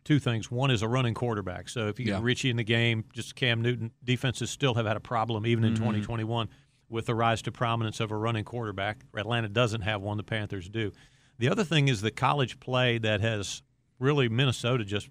two 0.04 0.20
things. 0.20 0.50
One 0.50 0.72
is 0.72 0.82
a 0.82 0.88
running 0.88 1.14
quarterback. 1.14 1.70
So 1.70 1.88
if 1.88 2.00
you 2.00 2.06
get 2.06 2.12
yeah. 2.12 2.20
Richie 2.22 2.50
in 2.50 2.58
the 2.58 2.64
game, 2.64 3.06
just 3.14 3.36
Cam 3.36 3.62
Newton 3.62 3.92
defenses 4.04 4.50
still 4.50 4.74
have 4.76 4.86
had 4.86 4.98
a 4.98 5.02
problem 5.02 5.46
even 5.46 5.64
in 5.64 5.74
mm-hmm. 5.74 5.84
2021 5.84 6.50
with 6.90 7.06
the 7.06 7.16
rise 7.16 7.42
to 7.44 7.52
prominence 7.52 8.00
of 8.00 8.12
a 8.12 8.18
running 8.18 8.44
quarterback. 8.44 9.02
Atlanta 9.16 9.50
doesn't 9.50 9.82
have 9.82 10.02
one. 10.02 10.18
The 10.18 10.24
Panthers 10.24 10.70
do. 10.70 10.92
The 11.38 11.50
other 11.50 11.64
thing 11.64 11.88
is 11.88 12.02
the 12.02 12.12
college 12.12 12.60
play 12.60 12.98
that 13.00 13.22
has 13.22 13.64
really 14.00 14.30
Minnesota 14.30 14.84
just 14.84 15.10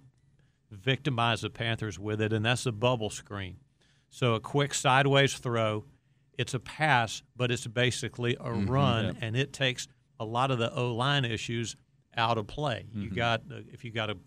victimized 0.69 1.43
the 1.43 1.49
Panthers 1.49 1.99
with 1.99 2.21
it, 2.21 2.31
and 2.31 2.45
that's 2.45 2.63
the 2.63 2.71
bubble 2.71 3.09
screen. 3.09 3.57
So 4.09 4.35
a 4.35 4.39
quick 4.39 4.73
sideways 4.73 5.33
throw 5.37 5.85
it's 6.37 6.53
a 6.53 6.59
pass, 6.59 7.21
but 7.35 7.51
it's 7.51 7.67
basically 7.67 8.35
a 8.39 8.51
run, 8.51 9.17
and 9.21 9.35
it 9.35 9.53
takes 9.53 9.87
a 10.19 10.25
lot 10.25 10.49
of 10.49 10.57
the 10.57 10.73
O 10.73 10.93
line 10.93 11.25
issues 11.25 11.75
out 12.17 12.37
of 12.37 12.47
play. 12.47 12.87
You 12.93 13.09
got 13.09 13.41
uh, 13.51 13.59
if 13.71 13.83
you 13.83 13.91
got 13.91 14.09
a 14.09 14.17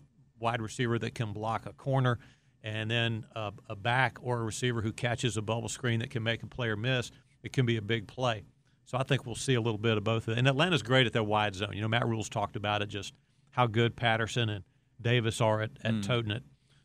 wide 0.45 0.61
receiver 0.61 0.99
that 0.99 1.15
can 1.15 1.33
block 1.33 1.65
a 1.65 1.73
corner, 1.73 2.19
and 2.63 2.89
then 2.91 3.25
a, 3.35 3.51
a 3.69 3.75
back 3.75 4.17
or 4.21 4.39
a 4.39 4.43
receiver 4.43 4.81
who 4.81 4.91
catches 4.93 5.37
a 5.37 5.41
bubble 5.41 5.69
screen 5.69 5.99
that 6.01 6.09
can 6.11 6.21
make 6.23 6.43
a 6.43 6.47
player 6.47 6.75
miss, 6.75 7.09
it 7.43 7.51
can 7.51 7.65
be 7.65 7.77
a 7.77 7.81
big 7.81 8.07
play. 8.07 8.43
So 8.85 8.97
I 8.99 9.03
think 9.03 9.25
we'll 9.25 9.33
see 9.35 9.55
a 9.55 9.61
little 9.61 9.79
bit 9.79 9.97
of 9.97 10.03
both. 10.03 10.27
of 10.27 10.33
it. 10.33 10.37
And 10.39 10.47
Atlanta's 10.47 10.83
great 10.83 11.07
at 11.07 11.13
their 11.13 11.23
wide 11.23 11.55
zone. 11.55 11.71
You 11.73 11.81
know, 11.81 11.87
Matt 11.87 12.05
Rhule's 12.07 12.29
talked 12.29 12.55
about 12.55 12.83
it, 12.83 12.87
just 12.89 13.13
how 13.49 13.65
good 13.65 13.95
Patterson 13.95 14.49
and 14.49 14.63
Davis 15.01 15.41
are 15.41 15.61
at, 15.61 15.71
at 15.83 16.03
toting 16.03 16.31
it. 16.31 16.43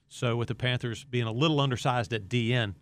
So 0.08 0.36
with 0.36 0.48
the 0.48 0.54
Panthers 0.54 1.04
being 1.04 1.26
a 1.26 1.32
little 1.32 1.60
undersized 1.60 2.12
at 2.14 2.28
DN, 2.28 2.74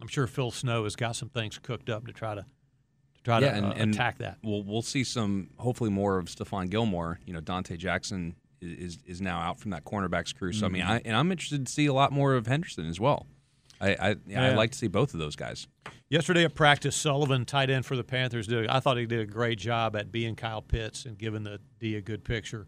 I'm 0.00 0.08
sure 0.08 0.26
Phil 0.26 0.50
Snow 0.50 0.84
has 0.84 0.96
got 0.96 1.14
some 1.16 1.28
things 1.28 1.58
cooked 1.58 1.90
up 1.90 2.06
to 2.06 2.12
try 2.12 2.34
to 2.34 2.42
to 2.42 3.22
try 3.22 3.40
Yeah, 3.40 3.50
to 3.50 3.56
and- 3.56 3.66
uh, 3.66 3.74
and 3.76 3.94
attack 3.94 4.18
that. 4.18 4.38
We'll 4.42 4.62
we'll 4.62 4.82
see 4.82 5.04
some 5.04 5.50
hopefully 5.58 5.90
more 5.90 6.18
of 6.18 6.26
Stephon 6.26 6.70
Gilmore. 6.70 7.20
You 7.26 7.32
know, 7.34 7.40
Donte 7.40 7.76
Jackson 7.78 8.34
is 8.60 8.98
is, 9.06 9.20
now 9.20 9.40
out 9.40 9.60
from 9.60 9.70
that 9.70 9.84
cornerbacks 9.84 10.34
crew. 10.34 10.52
So 10.52 10.66
I 10.66 10.68
mean, 10.68 10.82
mm-hmm. 10.82 10.92
I, 10.92 11.02
and 11.04 11.16
I'm 11.16 11.30
interested 11.30 11.66
to 11.66 11.72
see 11.72 11.86
a 11.86 11.92
lot 11.92 12.12
more 12.12 12.34
of 12.34 12.46
Henderson 12.46 12.86
as 12.86 13.00
well. 13.00 13.26
I 13.80 13.90
I, 13.90 14.16
yeah, 14.26 14.48
I'd 14.48 14.56
like 14.56 14.72
to 14.72 14.78
see 14.78 14.88
both 14.88 15.14
of 15.14 15.20
those 15.20 15.36
guys. 15.36 15.66
Yesterday 16.08 16.44
at 16.44 16.54
practice, 16.54 16.96
Sullivan, 16.96 17.44
tight 17.44 17.70
end 17.70 17.84
for 17.84 17.96
the 17.96 18.04
Panthers, 18.04 18.46
did. 18.46 18.66
I 18.68 18.80
thought 18.80 18.96
he 18.96 19.06
did 19.06 19.20
a 19.20 19.26
great 19.26 19.58
job 19.58 19.94
at 19.94 20.10
being 20.10 20.36
Kyle 20.36 20.62
Pitts 20.62 21.04
and 21.04 21.18
giving 21.18 21.42
the 21.42 21.60
D 21.78 21.96
a 21.96 22.00
good 22.00 22.24
picture 22.24 22.66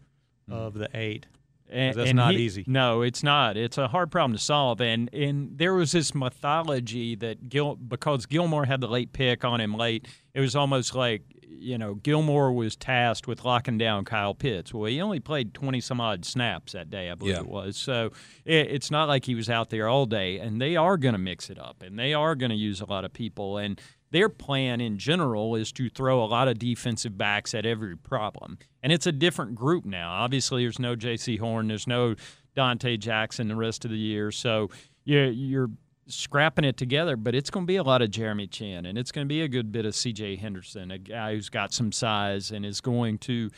of 0.49 0.73
mm-hmm. 0.73 0.83
the 0.83 0.89
eight. 0.93 1.27
And, 1.71 1.95
that's 1.95 2.09
and 2.09 2.17
not 2.17 2.33
he- 2.33 2.41
easy. 2.41 2.63
No, 2.67 3.01
it's 3.01 3.23
not. 3.23 3.55
It's 3.57 3.77
a 3.77 3.87
hard 3.87 4.11
problem 4.11 4.33
to 4.37 4.43
solve. 4.43 4.81
And 4.81 5.09
and 5.13 5.57
there 5.57 5.73
was 5.73 5.91
this 5.93 6.13
mythology 6.13 7.15
that 7.15 7.49
Gil 7.49 7.75
because 7.75 8.25
Gilmore 8.25 8.65
had 8.65 8.81
the 8.81 8.87
late 8.87 9.13
pick 9.13 9.45
on 9.45 9.61
him 9.61 9.75
late, 9.75 10.07
it 10.33 10.41
was 10.41 10.55
almost 10.55 10.95
like 10.95 11.21
you 11.47 11.77
know 11.77 11.93
Gilmore 11.95 12.51
was 12.51 12.75
tasked 12.75 13.27
with 13.27 13.45
locking 13.45 13.77
down 13.77 14.03
Kyle 14.03 14.33
Pitts. 14.33 14.73
Well, 14.73 14.85
he 14.85 14.99
only 15.01 15.19
played 15.19 15.53
twenty 15.53 15.79
some 15.79 16.01
odd 16.01 16.25
snaps 16.25 16.73
that 16.73 16.89
day, 16.89 17.09
I 17.09 17.15
believe 17.15 17.35
Yeah. 17.35 17.41
it 17.41 17.47
was. 17.47 17.77
So 17.77 18.11
it, 18.45 18.67
it's 18.71 18.91
not 18.91 19.07
like 19.07 19.25
he 19.25 19.35
was 19.35 19.49
out 19.49 19.69
there 19.69 19.87
all 19.87 20.05
day. 20.05 20.39
And 20.39 20.59
they 20.61 20.75
are 20.75 20.97
going 20.97 21.13
to 21.13 21.19
mix 21.19 21.49
it 21.49 21.59
up, 21.59 21.81
and 21.83 21.97
they 21.97 22.13
are 22.13 22.35
going 22.35 22.49
to 22.51 22.55
use 22.57 22.81
a 22.81 22.85
lot 22.85 23.05
of 23.05 23.13
people 23.13 23.57
and. 23.57 23.79
Their 24.11 24.29
plan 24.29 24.81
in 24.81 24.97
general 24.97 25.55
is 25.55 25.71
to 25.73 25.89
throw 25.89 26.23
a 26.23 26.27
lot 26.27 26.47
of 26.47 26.59
defensive 26.59 27.17
backs 27.17 27.53
at 27.53 27.65
every 27.65 27.97
problem. 27.97 28.57
And 28.83 28.91
it's 28.91 29.07
a 29.07 29.11
different 29.11 29.55
group 29.55 29.85
now. 29.85 30.11
Obviously, 30.11 30.63
there's 30.63 30.79
no 30.79 30.95
Jaycee 30.95 31.39
Horn, 31.39 31.67
there's 31.67 31.87
no 31.87 32.15
Donte 32.55 32.99
Jackson 32.99 33.47
the 33.47 33.55
rest 33.55 33.85
of 33.85 33.91
the 33.91 33.97
year. 33.97 34.31
So 34.31 34.69
you're, 35.05 35.29
you're 35.29 35.69
scrapping 36.07 36.65
it 36.65 36.77
together, 36.77 37.15
but 37.15 37.35
it's 37.35 37.49
going 37.49 37.65
to 37.65 37.67
be 37.67 37.77
a 37.77 37.83
lot 37.83 38.01
of 38.01 38.11
Jeremy 38.11 38.47
Chinn, 38.47 38.85
and 38.85 38.97
it's 38.97 39.11
going 39.11 39.25
to 39.25 39.29
be 39.29 39.41
a 39.41 39.47
good 39.47 39.71
bit 39.71 39.85
of 39.85 39.95
C.J. 39.95 40.35
Henderson, 40.35 40.91
a 40.91 40.97
guy 40.97 41.33
who's 41.33 41.49
got 41.49 41.73
some 41.73 41.91
size 41.91 42.51
and 42.51 42.65
is 42.65 42.81
going 42.81 43.17
to, 43.19 43.49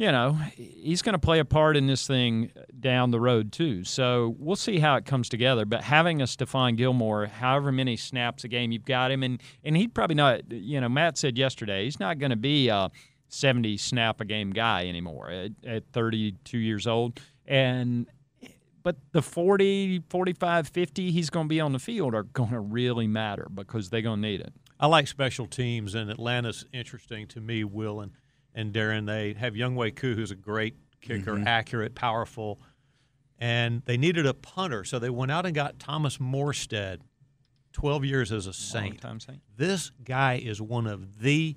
you 0.00 0.10
know, 0.10 0.32
he's 0.56 1.02
going 1.02 1.12
to 1.12 1.18
play 1.18 1.40
a 1.40 1.44
part 1.44 1.76
in 1.76 1.86
this 1.86 2.06
thing 2.06 2.50
down 2.80 3.10
the 3.10 3.20
road 3.20 3.52
too. 3.52 3.84
So 3.84 4.34
we'll 4.38 4.56
see 4.56 4.78
how 4.78 4.96
it 4.96 5.04
comes 5.04 5.28
together. 5.28 5.66
But 5.66 5.82
having 5.82 6.22
a 6.22 6.24
Stephon 6.24 6.74
Gilmore, 6.78 7.26
however 7.26 7.70
many 7.70 7.98
snaps 7.98 8.42
a 8.42 8.48
game 8.48 8.72
you've 8.72 8.86
got 8.86 9.10
him, 9.10 9.22
and 9.22 9.42
and 9.62 9.76
he'd 9.76 9.92
probably 9.92 10.14
not, 10.14 10.50
you 10.50 10.80
know, 10.80 10.88
Matt 10.88 11.18
said 11.18 11.36
yesterday 11.36 11.84
he's 11.84 12.00
not 12.00 12.18
going 12.18 12.30
to 12.30 12.36
be 12.36 12.68
a 12.68 12.90
70 13.28 13.76
snap 13.76 14.22
a 14.22 14.24
game 14.24 14.52
guy 14.52 14.86
anymore 14.88 15.28
at, 15.30 15.50
at 15.66 15.84
32 15.92 16.56
years 16.56 16.86
old, 16.86 17.20
and 17.44 18.06
but 18.82 18.96
the 19.12 19.20
40, 19.20 20.04
45, 20.08 20.66
50 20.66 21.10
he's 21.10 21.28
going 21.28 21.44
to 21.44 21.50
be 21.50 21.60
on 21.60 21.72
the 21.72 21.78
field 21.78 22.14
are 22.14 22.22
going 22.22 22.52
to 22.52 22.60
really 22.60 23.06
matter 23.06 23.48
because 23.54 23.90
they're 23.90 24.00
going 24.00 24.22
to 24.22 24.28
need 24.28 24.40
it. 24.40 24.54
I 24.80 24.86
like 24.86 25.08
special 25.08 25.46
teams, 25.46 25.94
and 25.94 26.10
Atlanta's 26.10 26.64
interesting 26.72 27.26
to 27.26 27.42
me. 27.42 27.64
Will 27.64 28.00
and 28.00 28.12
and 28.54 28.72
Darin, 28.72 29.06
they 29.06 29.34
have 29.34 29.54
Younghoe 29.54 29.94
Koo, 29.94 30.14
who's 30.14 30.30
a 30.30 30.36
great 30.36 30.74
kicker, 31.00 31.32
Mm-hmm. 31.34 31.46
accurate, 31.46 31.94
powerful, 31.94 32.60
and 33.38 33.82
they 33.86 33.96
needed 33.96 34.26
a 34.26 34.34
punter, 34.34 34.84
so 34.84 34.98
they 34.98 35.10
went 35.10 35.30
out 35.32 35.46
and 35.46 35.54
got 35.54 35.78
Thomas 35.78 36.18
Morstead, 36.18 36.98
twelve 37.72 38.04
years 38.04 38.32
as 38.32 38.46
a 38.46 38.52
Saint. 38.52 39.00
Saint. 39.02 39.40
This 39.56 39.90
guy 40.04 40.34
is 40.44 40.60
one 40.60 40.86
of 40.86 41.20
the 41.20 41.56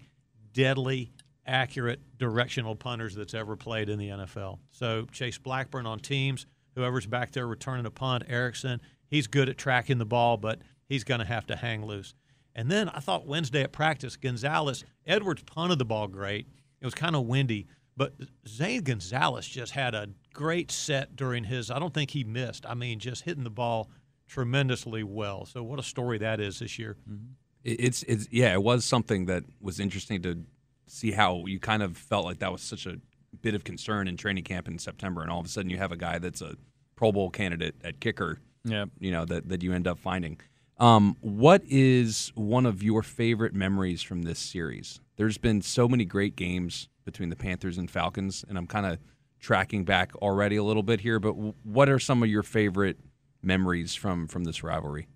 deadly, 0.54 1.12
accurate 1.46 2.00
directional 2.18 2.76
punters 2.76 3.16
that's 3.16 3.34
ever 3.34 3.56
played 3.56 3.90
in 3.90 4.00
the 4.00 4.10
NFL. 4.10 4.60
So 4.72 5.06
Chase 5.12 5.38
Blackburn 5.38 5.86
on 5.86 6.00
teams, 6.00 6.46
whoever's 6.76 7.06
back 7.06 7.32
there 7.34 7.48
returning 7.48 7.86
a 7.86 7.92
punt, 7.92 8.24
Erickson, 8.28 8.80
he's 9.08 9.28
good 9.28 9.50
at 9.50 9.58
tracking 9.58 9.98
the 9.98 10.06
ball, 10.06 10.38
but 10.38 10.60
he's 10.88 11.04
going 11.04 11.20
to 11.20 11.26
have 11.26 11.46
to 11.48 11.56
hang 11.56 11.86
loose. 11.86 12.14
And 12.56 12.70
then 12.72 12.88
I 12.90 13.00
thought 13.00 13.26
Wednesday 13.28 13.64
at 13.64 13.72
practice, 13.72 14.16
Gonzalez, 14.16 14.86
Edwards 15.08 15.42
punted 15.44 15.80
the 15.80 15.86
ball 15.86 16.08
great. 16.08 16.48
It 16.84 16.86
was 16.86 16.94
kind 16.94 17.16
of 17.16 17.24
windy, 17.26 17.66
but 17.98 18.14
Zane 18.48 18.84
Gonzalez 18.84 19.48
just 19.48 19.72
had 19.72 19.96
a 19.96 20.10
great 20.34 20.70
set 20.70 21.16
during 21.16 21.46
his. 21.46 21.72
I 21.72 21.80
don't 21.80 21.94
think 21.94 22.12
he 22.12 22.24
missed. 22.24 22.66
I 22.68 22.76
mean, 22.76 23.00
just 23.00 23.24
hitting 23.24 23.44
the 23.46 23.50
ball 23.50 23.90
tremendously 24.28 25.04
well. 25.04 25.46
So 25.46 25.64
what 25.64 25.80
a 25.80 25.84
story 25.84 26.18
that 26.20 26.40
is 26.40 26.60
this 26.60 26.78
year. 26.78 26.98
Mm-hmm. 27.10 27.26
It- 27.64 27.80
It's 27.80 28.04
it's 28.04 28.28
yeah, 28.32 28.54
it 28.54 28.62
was 28.62 28.84
something 28.86 29.26
that 29.28 29.44
was 29.62 29.80
interesting 29.80 30.22
to 30.24 30.44
see 30.88 31.12
how 31.12 31.46
you 31.46 31.60
kind 31.60 31.82
of 31.82 31.98
felt 31.98 32.26
like 32.26 32.40
that 32.40 32.52
was 32.52 32.62
such 32.62 32.86
a 32.86 32.98
bit 33.42 33.56
of 33.56 33.64
concern 33.64 34.08
in 34.08 34.18
training 34.18 34.44
camp 34.44 34.68
in 34.68 34.78
September, 34.78 35.22
and 35.22 35.32
all 35.32 35.40
of 35.40 35.46
a 35.46 35.50
sudden 35.50 35.70
you 35.72 35.78
have 35.78 35.92
a 35.92 35.98
guy 35.98 36.20
that's 36.20 36.42
a 36.42 36.56
Pro 36.96 37.12
Bowl 37.12 37.30
candidate 37.30 37.76
at 37.84 38.00
kicker. 38.00 38.40
Yeah. 38.66 38.86
you 39.00 39.12
know 39.12 39.26
that 39.26 39.48
that 39.50 39.64
you 39.64 39.72
end 39.74 39.88
up 39.88 40.00
finding. 40.00 40.40
Um, 40.78 41.18
what 41.22 41.62
is 41.66 42.32
one 42.36 42.66
of 42.66 42.82
your 42.82 43.04
favorite 43.04 43.54
memories 43.54 44.02
from 44.02 44.24
this 44.24 44.40
series? 44.40 45.00
There's 45.16 45.38
been 45.38 45.62
so 45.62 45.88
many 45.88 46.06
great 46.06 46.36
games 46.36 46.90
between 47.06 47.30
the 47.30 47.36
Panthers 47.36 47.78
and 47.78 47.90
Falcons, 47.90 48.44
and 48.48 48.58
I'm 48.58 48.68
kind 48.68 48.86
of 48.86 49.00
tracking 49.40 49.84
back 49.84 50.16
already 50.16 50.56
a 50.56 50.64
little 50.64 50.84
bit 50.84 51.02
here. 51.02 51.20
But 51.20 51.34
what 51.34 51.90
are 51.90 52.00
some 52.00 52.24
of 52.24 52.30
your 52.30 52.44
favorite 52.44 52.98
memories 53.42 53.94
from 53.94 54.28
from 54.28 54.46
this 54.46 54.64
rivalry? 54.64 55.08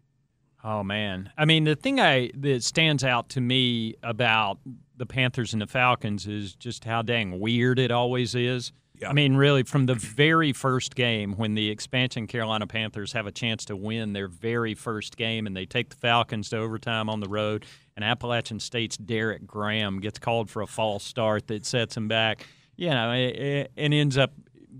Oh 0.64 0.84
man, 0.84 1.32
I 1.38 1.46
mean 1.46 1.64
the 1.64 1.76
thing 1.76 2.00
I 2.00 2.30
that 2.36 2.64
stands 2.64 3.04
out 3.04 3.30
to 3.30 3.42
me 3.42 3.96
about 4.04 4.60
the 4.98 5.06
Panthers 5.06 5.54
and 5.54 5.62
the 5.62 5.68
Falcons 5.68 6.28
is 6.28 6.56
just 6.56 6.84
how 6.84 7.02
dang 7.02 7.40
weird 7.40 7.80
it 7.80 7.92
always 7.92 8.36
is. 8.36 8.72
I 9.06 9.14
mean, 9.14 9.36
really, 9.36 9.64
from 9.64 9.86
the 9.86 9.96
very 9.96 10.54
first 10.54 10.96
game 10.96 11.34
when 11.34 11.54
the 11.54 11.70
expansion 11.70 12.26
Carolina 12.26 12.66
Panthers 12.66 13.14
have 13.14 13.28
a 13.28 13.32
chance 13.32 13.66
to 13.66 13.76
win 13.76 14.14
their 14.14 14.28
very 14.28 14.74
first 14.74 15.18
game 15.18 15.46
and 15.46 15.56
they 15.56 15.66
take 15.66 15.90
the 15.90 15.96
Falcons 15.96 16.50
to 16.50 16.58
overtime 16.58 17.10
on 17.10 17.20
the 17.20 17.30
road, 17.30 17.66
and 17.96 18.04
Appalachian 18.04 18.60
State's 18.60 18.98
Derrick 18.98 19.46
Graham 19.46 20.00
gets 20.00 20.18
called 20.20 20.50
for 20.50 20.62
a 20.62 20.68
false 20.68 21.04
start 21.04 21.48
that 21.48 21.66
sets 21.66 21.96
him 21.96 22.08
back, 22.08 22.48
you 22.76 22.90
know, 22.90 23.12
it, 23.12 23.36
it, 23.36 23.72
and 23.78 23.94
ends 23.94 24.18
up 24.18 24.34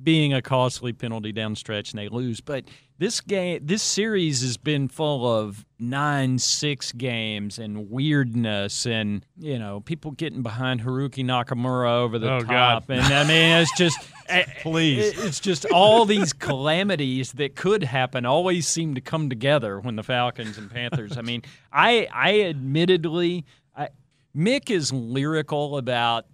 being 0.04 0.34
a 0.34 0.42
costly 0.42 0.94
penalty 0.94 1.32
down 1.32 1.56
stretch 1.56 1.92
and 1.92 2.00
they 2.00 2.10
lose. 2.10 2.42
But 2.42 2.66
this 3.00 3.22
game, 3.22 3.60
this 3.64 3.84
series 3.84 4.42
has 4.42 4.58
been 4.58 4.88
full 4.88 5.26
of 5.32 5.66
nine 5.80 6.40
six 6.40 6.92
games 6.92 7.60
and 7.60 7.90
weirdness 7.92 8.86
and 8.88 9.24
you 9.38 9.60
know 9.60 9.80
people 9.82 10.10
getting 10.12 10.42
behind 10.42 10.82
Haruki 10.82 11.24
Nakamura 11.24 11.92
over 11.92 12.18
the 12.18 12.32
Oh, 12.32 12.40
top, 12.40 12.88
God. 12.88 12.98
and 12.98 13.14
I 13.14 13.24
mean 13.28 13.62
it's 13.62 13.78
just 13.78 14.00
eh, 14.28 14.46
Please. 14.62 15.06
it- 15.18 15.20
it's 15.26 15.40
just 15.40 15.66
all 15.66 16.06
these 16.06 16.34
calamities 16.34 17.34
that 17.34 17.56
could 17.56 17.84
happen 17.84 18.26
always 18.26 18.68
seem 18.68 18.96
to 18.96 19.02
come 19.02 19.30
together 19.30 19.80
when 19.80 19.96
the 19.96 20.04
Falcons 20.04 20.58
and 20.58 20.70
Panthers. 20.72 21.18
I 21.18 21.22
mean, 21.22 21.44
I 21.72 22.08
I 22.12 22.42
admittedly, 22.42 23.46
I, 23.76 23.90
Mick 24.36 24.70
is 24.72 24.92
lyrical 24.92 25.78
about 25.78 26.26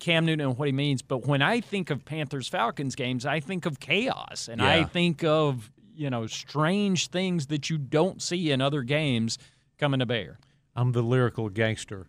Cam 0.00 0.26
Newton 0.26 0.46
and 0.48 0.58
what 0.58 0.66
he 0.66 0.72
means, 0.72 1.02
but 1.02 1.26
when 1.26 1.42
I 1.42 1.60
think 1.60 1.90
of 1.90 2.04
Panthers 2.04 2.48
Falcons 2.48 2.94
games, 2.94 3.24
I 3.26 3.40
think 3.40 3.66
of 3.66 3.78
chaos 3.80 4.48
and 4.48 4.60
I 4.62 4.84
think 4.84 5.22
of 5.24 5.70
you 5.96 6.10
know 6.10 6.26
strange 6.26 7.08
things 7.08 7.46
that 7.46 7.70
you 7.70 7.78
don't 7.78 8.20
see 8.22 8.50
in 8.50 8.60
other 8.60 8.82
games 8.82 9.38
coming 9.78 10.00
to 10.00 10.06
bear. 10.06 10.38
I'm 10.74 10.92
the 10.92 11.02
lyrical 11.02 11.48
gangster, 11.48 12.06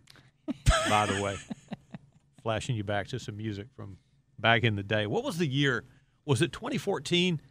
by 0.90 1.06
the 1.06 1.22
way. 1.22 1.38
Flashing 2.44 2.76
you 2.76 2.84
back 2.84 3.08
to 3.08 3.20
some 3.20 3.38
music 3.38 3.68
from 3.76 3.98
back 4.40 4.64
in 4.64 4.76
the 4.76 4.84
day. 4.84 5.06
What 5.08 5.24
was 5.24 5.38
the 5.38 5.48
year? 5.48 5.84
Was 6.26 6.42
it 6.42 6.52
2014 6.52 7.42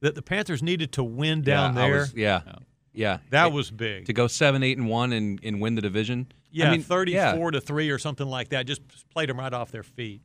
that 0.00 0.14
the 0.14 0.22
Panthers 0.22 0.62
needed 0.62 0.92
to 0.92 1.04
win 1.04 1.42
down 1.42 1.74
yeah, 1.74 1.82
I 1.82 1.88
there? 1.88 1.98
was- 2.00 2.14
yeah, 2.14 2.40
yeah. 2.92 3.18
that 3.30 3.46
It- 3.48 3.52
was 3.52 3.70
big. 3.70 4.06
to 4.06 4.12
go 4.12 4.26
seven, 4.26 4.62
eight, 4.62 4.78
and 4.78 4.88
one 4.88 5.12
and, 5.12 5.40
and 5.42 5.60
win 5.60 5.74
the 5.74 5.82
division. 5.82 6.30
yeah, 6.50 6.68
I 6.68 6.72
mean, 6.72 6.82
34 6.82 7.14
yeah. 7.18 7.50
to 7.50 7.60
3 7.60 7.90
or 7.90 7.98
something 7.98 8.26
like 8.26 8.50
that. 8.50 8.66
Just 8.66 8.82
played 9.10 9.28
them 9.28 9.38
right 9.38 9.52
off 9.52 9.70
their 9.70 9.82
feet. 9.82 10.22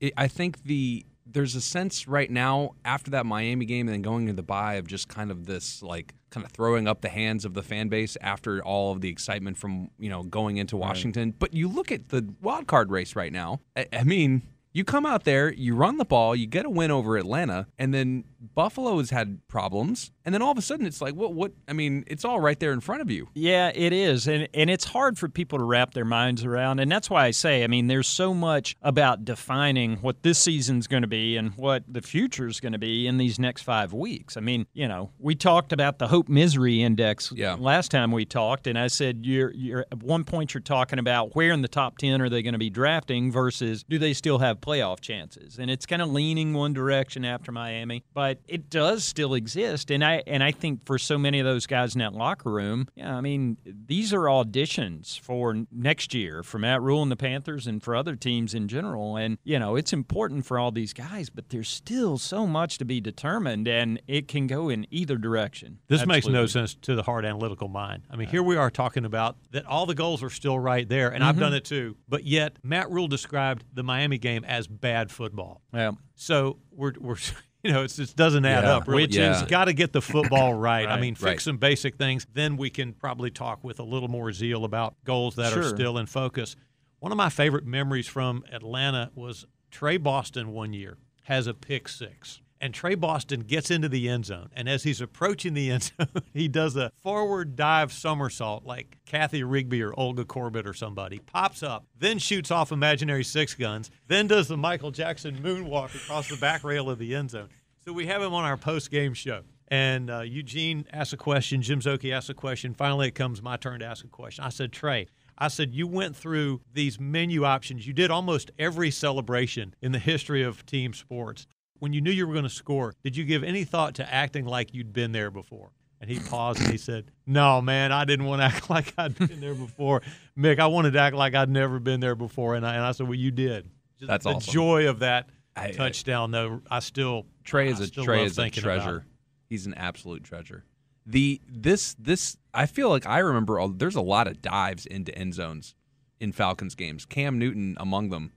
it, 0.00 0.12
I 0.16 0.26
think 0.28 0.62
the 0.64 1.04
there's 1.26 1.54
a 1.54 1.60
sense 1.60 2.08
right 2.08 2.30
now 2.30 2.74
after 2.84 3.10
that 3.12 3.26
Miami 3.26 3.64
game 3.64 3.86
and 3.88 3.94
then 3.94 4.02
going 4.02 4.24
into 4.24 4.34
the 4.34 4.42
bye 4.42 4.74
of 4.74 4.86
just 4.86 5.08
kind 5.08 5.30
of 5.30 5.46
this 5.46 5.82
like 5.82 6.14
kind 6.30 6.44
of 6.44 6.52
throwing 6.52 6.86
up 6.88 7.00
the 7.00 7.08
hands 7.08 7.44
of 7.44 7.54
the 7.54 7.62
fan 7.62 7.88
base 7.88 8.16
after 8.20 8.62
all 8.64 8.92
of 8.92 9.00
the 9.00 9.08
excitement 9.08 9.56
from 9.56 9.90
you 9.98 10.08
know 10.08 10.22
going 10.22 10.56
into 10.56 10.76
Washington. 10.76 11.34
But 11.38 11.54
you 11.54 11.68
look 11.68 11.92
at 11.92 12.08
the 12.08 12.32
wild 12.40 12.66
card 12.66 12.90
race 12.90 13.16
right 13.16 13.32
now. 13.32 13.60
I, 13.76 13.86
I 13.92 14.04
mean, 14.04 14.42
You 14.72 14.84
come 14.84 15.04
out 15.04 15.24
there, 15.24 15.52
you 15.52 15.74
run 15.74 15.96
the 15.96 16.04
ball, 16.04 16.36
you 16.36 16.46
get 16.46 16.64
a 16.64 16.70
win 16.70 16.90
over 16.90 17.16
Atlanta, 17.16 17.66
and 17.78 17.92
then 17.92 18.24
Buffalo 18.54 18.98
has 18.98 19.10
had 19.10 19.46
problems, 19.48 20.12
and 20.24 20.32
then 20.34 20.40
all 20.42 20.52
of 20.52 20.56
a 20.58 20.62
sudden 20.62 20.86
it's 20.86 21.00
like, 21.02 21.14
what? 21.14 21.34
What? 21.34 21.52
I 21.68 21.72
mean, 21.72 22.04
it's 22.06 22.24
all 22.24 22.40
right 22.40 22.58
there 22.58 22.72
in 22.72 22.80
front 22.80 23.02
of 23.02 23.10
you. 23.10 23.28
Yeah, 23.34 23.70
it 23.74 23.92
is, 23.92 24.26
and 24.28 24.48
and 24.54 24.70
it's 24.70 24.84
hard 24.84 25.18
for 25.18 25.28
people 25.28 25.58
to 25.58 25.64
wrap 25.64 25.92
their 25.92 26.04
minds 26.04 26.44
around, 26.44 26.78
and 26.80 26.90
that's 26.90 27.10
why 27.10 27.26
I 27.26 27.32
say, 27.32 27.64
I 27.64 27.66
mean, 27.66 27.88
there's 27.88 28.06
so 28.08 28.32
much 28.32 28.76
about 28.80 29.24
defining 29.24 29.96
what 29.96 30.22
this 30.22 30.38
season's 30.38 30.86
going 30.86 31.02
to 31.02 31.08
be 31.08 31.36
and 31.36 31.52
what 31.56 31.82
the 31.88 32.00
future 32.00 32.46
is 32.46 32.60
going 32.60 32.72
to 32.72 32.78
be 32.78 33.06
in 33.06 33.18
these 33.18 33.38
next 33.38 33.62
five 33.62 33.92
weeks. 33.92 34.36
I 34.36 34.40
mean, 34.40 34.66
you 34.72 34.86
know, 34.88 35.10
we 35.18 35.34
talked 35.34 35.72
about 35.72 35.98
the 35.98 36.08
hope 36.08 36.28
misery 36.28 36.82
index 36.82 37.32
Yeah. 37.34 37.56
last 37.58 37.90
time 37.90 38.10
we 38.12 38.24
talked, 38.24 38.66
and 38.66 38.78
I 38.78 38.86
said 38.86 39.26
you're 39.26 39.52
you're 39.52 39.84
at 39.92 40.02
one 40.02 40.24
point 40.24 40.54
you're 40.54 40.60
talking 40.62 40.98
about 40.98 41.34
where 41.34 41.50
in 41.52 41.60
the 41.62 41.68
top 41.68 41.98
ten 41.98 42.22
are 42.22 42.28
they 42.30 42.40
going 42.42 42.54
to 42.54 42.58
be 42.58 42.70
drafting 42.70 43.30
versus 43.32 43.82
do 43.88 43.98
they 43.98 44.12
still 44.14 44.38
have 44.38 44.59
playoff 44.60 45.00
chances, 45.00 45.58
and 45.58 45.70
it's 45.70 45.86
kind 45.86 46.02
of 46.02 46.10
leaning 46.10 46.52
one 46.54 46.72
direction 46.72 47.24
after 47.24 47.50
Miami, 47.52 48.02
but 48.14 48.38
it 48.48 48.70
does 48.70 49.04
still 49.04 49.34
exist, 49.34 49.90
and 49.90 50.04
I 50.04 50.22
and 50.26 50.42
I 50.42 50.52
think 50.52 50.84
for 50.86 50.98
so 50.98 51.18
many 51.18 51.38
of 51.40 51.44
those 51.46 51.66
guys 51.66 51.94
in 51.94 51.98
that 52.00 52.14
locker 52.14 52.50
room, 52.50 52.88
yeah, 52.94 53.14
I 53.16 53.20
mean 53.20 53.56
these 53.64 54.12
are 54.12 54.28
auditions 54.54 55.18
for 55.18 55.64
next 55.72 56.14
year 56.14 56.42
for 56.42 56.58
Matt 56.58 56.82
Rhule 56.82 57.02
and 57.02 57.10
the 57.10 57.16
Panthers 57.16 57.66
and 57.66 57.82
for 57.82 57.94
other 57.96 58.16
teams 58.16 58.54
in 58.54 58.68
general, 58.68 59.16
and 59.16 59.38
you 59.44 59.58
know 59.58 59.76
it's 59.76 59.92
important 59.92 60.44
for 60.46 60.58
all 60.58 60.70
these 60.70 60.92
guys, 60.92 61.30
but 61.30 61.48
there's 61.50 61.68
still 61.68 62.18
so 62.18 62.46
much 62.46 62.78
to 62.78 62.84
be 62.84 63.00
determined, 63.00 63.66
and 63.68 64.00
it 64.06 64.28
can 64.28 64.46
go 64.46 64.68
in 64.68 64.86
either 64.90 65.16
direction. 65.16 65.78
This 65.88 66.06
makes 66.06 66.26
no 66.26 66.46
sense 66.46 66.74
to 66.82 66.94
the 66.94 67.02
hard 67.02 67.24
analytical 67.24 67.68
mind. 67.68 68.02
I 68.10 68.16
mean, 68.16 68.28
here 68.28 68.42
we 68.42 68.56
are 68.56 68.70
talking 68.70 69.04
about 69.04 69.36
that 69.52 69.64
all 69.66 69.86
the 69.86 69.94
goals 69.94 70.22
are 70.22 70.30
still 70.30 70.58
right 70.58 70.88
there, 70.88 71.08
and 71.12 71.24
I've 71.24 71.30
Mm-hmm. 71.30 71.40
done 71.40 71.54
it 71.54 71.64
too. 71.64 71.96
But 72.08 72.24
yet, 72.24 72.56
Matt 72.62 72.90
Rhule 72.90 73.06
described 73.08 73.64
the 73.72 73.82
Miami 73.84 74.18
game 74.18 74.44
as 74.50 74.66
bad 74.66 75.10
football. 75.10 75.62
Yeah. 75.72 75.92
So 76.16 76.58
we're 76.72 76.92
we're 77.00 77.16
you 77.62 77.72
know 77.72 77.82
it 77.84 77.88
just 77.88 78.16
doesn't 78.16 78.44
add 78.44 78.64
Yeah. 78.64 78.76
up. 78.76 78.88
Really, 78.88 79.04
Which 79.04 79.16
is- 79.16 79.42
got 79.42 79.66
to 79.66 79.72
get 79.72 79.92
the 79.94 80.02
football 80.02 80.52
right. 80.68 80.86
I 80.86 81.00
mean, 81.00 81.14
fix 81.14 81.24
Right. 81.24 81.40
some 81.40 81.56
basic 81.56 81.96
things. 81.96 82.26
Then 82.34 82.56
we 82.58 82.68
can 82.68 82.92
probably 82.92 83.30
talk 83.30 83.64
with 83.64 83.78
a 83.80 83.84
little 83.84 84.08
more 84.08 84.32
zeal 84.32 84.64
about 84.64 84.96
goals 85.04 85.36
that 85.36 85.56
are 85.56 85.62
still 85.68 85.96
in 85.96 86.06
focus. 86.06 86.56
One 86.98 87.12
of 87.12 87.16
my 87.16 87.30
favorite 87.30 87.64
memories 87.64 88.06
from 88.08 88.44
Atlanta 88.52 89.10
was 89.14 89.46
Tre 89.70 89.96
Boston 89.96 90.52
one 90.52 90.72
year 90.74 90.98
has 91.24 91.46
a 91.46 91.54
pick 91.54 91.88
six. 91.88 92.40
And 92.60 92.74
Tre 92.74 92.94
Boston 92.94 93.40
gets 93.40 93.70
into 93.70 93.88
the 93.88 94.08
end 94.08 94.26
zone. 94.26 94.50
And 94.54 94.68
as 94.68 94.82
he's 94.82 95.00
approaching 95.00 95.54
the 95.54 95.70
end 95.70 95.82
zone, 95.98 96.22
he 96.34 96.46
does 96.46 96.76
a 96.76 96.92
forward 97.02 97.56
dive 97.56 97.92
somersault 97.92 98.64
like 98.64 98.98
Kathy 99.06 99.42
Rigby 99.42 99.82
or 99.82 99.98
Olga 99.98 100.24
Korbut 100.24 100.66
or 100.66 100.74
somebody, 100.74 101.20
pops 101.20 101.62
up, 101.62 101.86
then 101.98 102.18
shoots 102.18 102.50
off 102.50 102.70
imaginary 102.70 103.24
six 103.24 103.54
guns, 103.54 103.90
then 104.08 104.26
does 104.26 104.48
the 104.48 104.56
Michael 104.56 104.90
Jackson 104.90 105.38
moonwalk 105.38 105.94
across 105.94 106.28
the 106.28 106.36
back 106.36 106.62
rail 106.62 106.90
of 106.90 106.98
the 106.98 107.14
end 107.14 107.30
zone. 107.30 107.48
So 107.84 107.92
we 107.92 108.06
have 108.06 108.20
him 108.20 108.34
on 108.34 108.44
our 108.44 108.58
post 108.58 108.90
game 108.90 109.14
show. 109.14 109.42
And 109.68 110.10
uh, 110.10 110.20
Eugene 110.20 110.84
asks 110.92 111.12
a 111.12 111.16
question, 111.16 111.62
Jim 111.62 111.80
Szoke 111.80 112.12
asks 112.12 112.28
a 112.28 112.34
question. 112.34 112.74
Finally, 112.74 113.08
it 113.08 113.14
comes 113.14 113.40
my 113.40 113.56
turn 113.56 113.80
to 113.80 113.86
ask 113.86 114.04
a 114.04 114.08
question. 114.08 114.44
I 114.44 114.48
said, 114.48 114.72
Tre, 114.72 115.06
I 115.38 115.48
said, 115.48 115.74
you 115.74 115.86
went 115.86 116.16
through 116.16 116.60
these 116.74 117.00
menu 117.00 117.44
options. 117.44 117.86
You 117.86 117.94
did 117.94 118.10
almost 118.10 118.50
every 118.58 118.90
celebration 118.90 119.74
in 119.80 119.92
the 119.92 119.98
history 119.98 120.42
of 120.42 120.66
team 120.66 120.92
sports. 120.92 121.46
When 121.80 121.92
you 121.92 122.00
knew 122.00 122.10
you 122.12 122.26
were 122.26 122.32
going 122.34 122.44
to 122.44 122.48
score, 122.50 122.94
did 123.02 123.16
you 123.16 123.24
give 123.24 123.42
any 123.42 123.64
thought 123.64 123.96
to 123.96 124.14
acting 124.14 124.44
like 124.46 124.72
you'd 124.72 124.92
been 124.92 125.12
there 125.12 125.30
before? 125.30 125.72
And 126.00 126.08
he 126.10 126.18
paused 126.18 126.60
and 126.62 126.70
he 126.70 126.78
said, 126.78 127.10
No, 127.26 127.60
man, 127.60 127.92
I 127.92 128.04
didn't 128.06 128.24
want 128.26 128.40
to 128.40 128.44
act 128.56 128.70
like 128.70 128.94
I'd 128.96 129.18
been 129.18 129.40
there 129.40 129.54
before. 129.54 130.00
Mick, 130.38 130.58
I 130.58 130.66
wanted 130.68 130.92
to 130.92 130.98
act 131.00 131.14
like 131.16 131.34
I'd 131.34 131.50
never 131.50 131.78
been 131.78 132.00
there 132.00 132.14
before. 132.14 132.54
And 132.54 132.66
I, 132.66 132.74
and 132.76 132.84
I 132.84 132.92
said, 132.92 133.06
Well, 133.06 133.16
you 133.18 133.30
did. 133.30 133.68
Just 133.98 134.08
That's 134.08 134.24
the 134.24 134.30
awesome. 134.34 134.52
joy 134.52 134.88
of 134.88 135.00
that 135.00 135.28
I- 135.56 135.72
touchdown, 135.72 136.30
though, 136.30 136.62
I 136.70 136.78
still. 136.78 137.26
Tre 137.44 137.68
I 137.68 137.72
is 137.72 137.80
a 137.80 137.90
Tre 137.90 138.24
is 138.24 138.38
a 138.38 138.48
treasure. 138.50 139.04
He's 139.48 139.66
an 139.66 139.74
absolute 139.74 140.22
treasure. 140.24 140.64
The 141.06 141.40
this 141.48 141.94
this 141.98 142.36
I 142.54 142.66
feel 142.66 142.88
like 142.88 143.04
I 143.06 143.18
remember. 143.18 143.58
all- 143.58 143.68
There's 143.68 143.96
a 143.96 144.00
lot 144.02 144.26
of 144.26 144.40
dives 144.40 144.86
into 144.86 145.14
end 145.16 145.34
zones 145.34 145.74
in 146.20 146.32
Falcons 146.32 146.74
games. 146.74 147.04
Cam 147.04 147.38
Newton 147.38 147.76
among 147.78 148.10
them. 148.10 148.32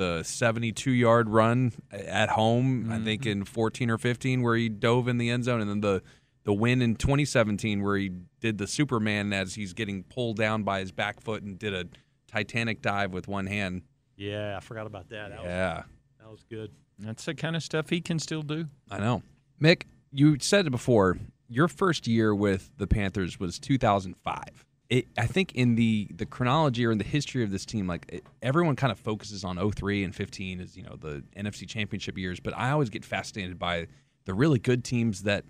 The 0.00 0.22
72 0.22 0.92
yard 0.92 1.28
run 1.28 1.72
at 1.92 2.30
home, 2.30 2.90
I 2.90 2.94
mm-hmm. 2.94 3.04
think 3.04 3.26
in 3.26 3.44
14 3.44 3.90
or 3.90 3.98
15, 3.98 4.40
where 4.40 4.56
he 4.56 4.70
dove 4.70 5.08
in 5.08 5.18
the 5.18 5.28
end 5.28 5.44
zone, 5.44 5.60
and 5.60 5.68
then 5.68 5.82
the 5.82 6.02
the 6.44 6.54
win 6.54 6.80
in 6.80 6.96
2017 6.96 7.82
where 7.82 7.98
he 7.98 8.10
did 8.40 8.56
the 8.56 8.66
Superman 8.66 9.34
as 9.34 9.56
he's 9.56 9.74
getting 9.74 10.02
pulled 10.04 10.38
down 10.38 10.62
by 10.62 10.80
his 10.80 10.90
back 10.90 11.20
foot 11.20 11.42
and 11.42 11.58
did 11.58 11.74
a 11.74 11.84
Titanic 12.28 12.80
dive 12.80 13.12
with 13.12 13.28
one 13.28 13.46
hand. 13.46 13.82
Yeah, 14.16 14.56
I 14.56 14.60
forgot 14.60 14.86
about 14.86 15.10
that. 15.10 15.32
That, 15.32 15.38
was, 15.40 15.46
Yeah. 15.46 15.82
that 16.18 16.30
was 16.30 16.42
good. 16.48 16.70
That's 16.98 17.26
the 17.26 17.34
kind 17.34 17.56
of 17.56 17.62
stuff 17.62 17.90
he 17.90 18.00
can 18.00 18.18
still 18.18 18.40
do. 18.40 18.68
I 18.90 19.00
know. 19.00 19.22
Mick, 19.60 19.82
you 20.12 20.38
said 20.40 20.66
it 20.66 20.70
before. 20.70 21.18
Your 21.46 21.68
first 21.68 22.06
year 22.06 22.34
with 22.34 22.70
the 22.78 22.86
Panthers 22.86 23.38
was 23.38 23.58
2005. 23.58 24.64
It, 24.90 25.06
I 25.16 25.26
think 25.26 25.54
in 25.54 25.76
the 25.76 26.08
the 26.14 26.26
chronology 26.26 26.84
or 26.84 26.90
in 26.90 26.98
the 26.98 27.04
history 27.04 27.44
of 27.44 27.50
this 27.52 27.64
team, 27.64 27.86
like 27.86 28.06
it, 28.08 28.24
everyone 28.42 28.74
kind 28.74 28.90
of 28.90 28.98
focuses 28.98 29.44
on 29.44 29.56
03 29.70 30.02
and 30.02 30.14
15 30.14 30.60
as 30.60 30.76
you 30.76 30.82
know 30.82 30.96
the 31.00 31.22
NFC 31.36 31.66
Championship 31.66 32.18
years, 32.18 32.40
but 32.40 32.56
I 32.56 32.70
always 32.70 32.90
get 32.90 33.04
fascinated 33.04 33.58
by 33.58 33.86
the 34.24 34.34
really 34.34 34.58
good 34.58 34.84
teams 34.84 35.22
that 35.22 35.44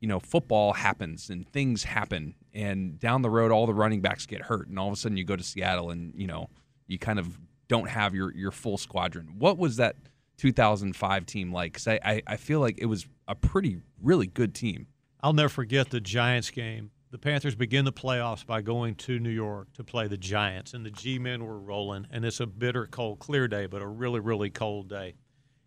you 0.00 0.08
know 0.08 0.18
football 0.18 0.72
happens 0.72 1.30
and 1.30 1.48
things 1.48 1.84
happen, 1.84 2.34
and 2.52 2.98
down 2.98 3.22
the 3.22 3.30
road 3.30 3.52
all 3.52 3.66
the 3.66 3.74
running 3.74 4.00
backs 4.00 4.26
get 4.26 4.42
hurt, 4.42 4.68
and 4.68 4.78
all 4.78 4.88
of 4.88 4.92
a 4.92 4.96
sudden 4.96 5.16
you 5.16 5.24
go 5.24 5.36
to 5.36 5.44
Seattle 5.44 5.90
and 5.90 6.12
you 6.16 6.26
know 6.26 6.50
you 6.88 6.98
kind 6.98 7.20
of 7.20 7.38
don't 7.68 7.88
have 7.88 8.14
your 8.14 8.34
your 8.34 8.50
full 8.50 8.76
squadron. 8.76 9.36
What 9.38 9.56
was 9.56 9.76
that 9.76 9.94
2005 10.38 11.26
team 11.26 11.52
like? 11.52 11.74
Because 11.74 11.86
I, 11.86 12.00
I 12.04 12.22
I 12.26 12.36
feel 12.36 12.58
like 12.58 12.78
it 12.78 12.86
was 12.86 13.06
a 13.28 13.36
pretty 13.36 13.82
really 14.02 14.26
good 14.26 14.52
team. 14.52 14.88
I'll 15.22 15.32
never 15.32 15.48
forget 15.48 15.90
the 15.90 16.00
Giants 16.00 16.50
game. 16.50 16.90
The 17.10 17.18
Panthers 17.18 17.56
begin 17.56 17.84
the 17.84 17.92
playoffs 17.92 18.46
by 18.46 18.62
going 18.62 18.94
to 18.96 19.18
New 19.18 19.30
York 19.30 19.72
to 19.72 19.82
play 19.82 20.06
the 20.06 20.16
Giants, 20.16 20.74
and 20.74 20.86
the 20.86 20.92
G 20.92 21.18
men 21.18 21.44
were 21.44 21.58
rolling. 21.58 22.06
And 22.12 22.24
it's 22.24 22.38
a 22.38 22.46
bitter, 22.46 22.86
cold, 22.86 23.18
clear 23.18 23.48
day, 23.48 23.66
but 23.66 23.82
a 23.82 23.86
really, 23.86 24.20
really 24.20 24.48
cold 24.48 24.88
day. 24.88 25.14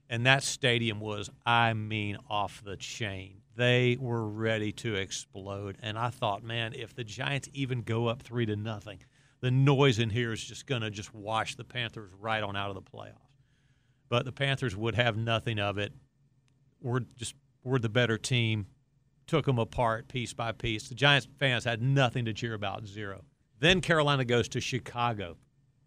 And 0.10 0.26
that 0.26 0.44
stadium 0.44 1.02
was, 1.02 1.30
I 1.46 1.74
mean, 1.74 2.18
off 2.30 2.64
the 2.64 2.78
chain. 2.78 3.42
They 3.58 3.98
were 4.00 4.26
ready 4.26 4.72
to 4.74 4.96
explode. 4.96 5.78
And 5.82 6.00
I 6.00 6.12
thought, 6.12 6.44
man, 6.44 6.74
if 6.74 6.96
the 6.96 7.04
Giants 7.04 7.50
even 7.52 7.82
go 7.82 8.08
up 8.08 8.22
three 8.22 8.46
to 8.46 8.56
nothing, 8.56 9.00
the 9.42 9.52
noise 9.52 10.00
in 10.00 10.10
here 10.10 10.32
is 10.32 10.42
just 10.42 10.66
going 10.66 10.82
to 10.82 10.90
just 10.90 11.14
wash 11.14 11.56
the 11.56 11.66
Panthers 11.66 12.12
right 12.22 12.42
on 12.42 12.56
out 12.56 12.70
of 12.70 12.76
the 12.76 12.82
playoffs. 12.82 13.18
But 14.08 14.24
the 14.24 14.32
Panthers 14.32 14.78
would 14.78 14.96
have 14.96 15.18
nothing 15.18 15.60
of 15.60 15.78
it. 15.78 15.92
We're 16.82 17.02
just 17.18 17.36
we're 17.64 17.80
the 17.80 17.90
better 17.90 18.18
team 18.18 18.68
took 19.28 19.46
them 19.46 19.60
apart 19.60 20.08
piece 20.08 20.34
by 20.34 20.52
piece. 20.52 20.90
The 20.90 20.96
Giants 20.96 21.28
fans 21.38 21.64
had 21.64 21.82
nothing 21.82 22.26
to 22.26 22.34
cheer 22.34 22.54
about, 22.54 22.86
zero. 22.86 23.24
Then 23.60 23.82
Carolina 23.82 24.26
goes 24.26 24.50
to 24.50 24.62
Chicago, 24.62 25.38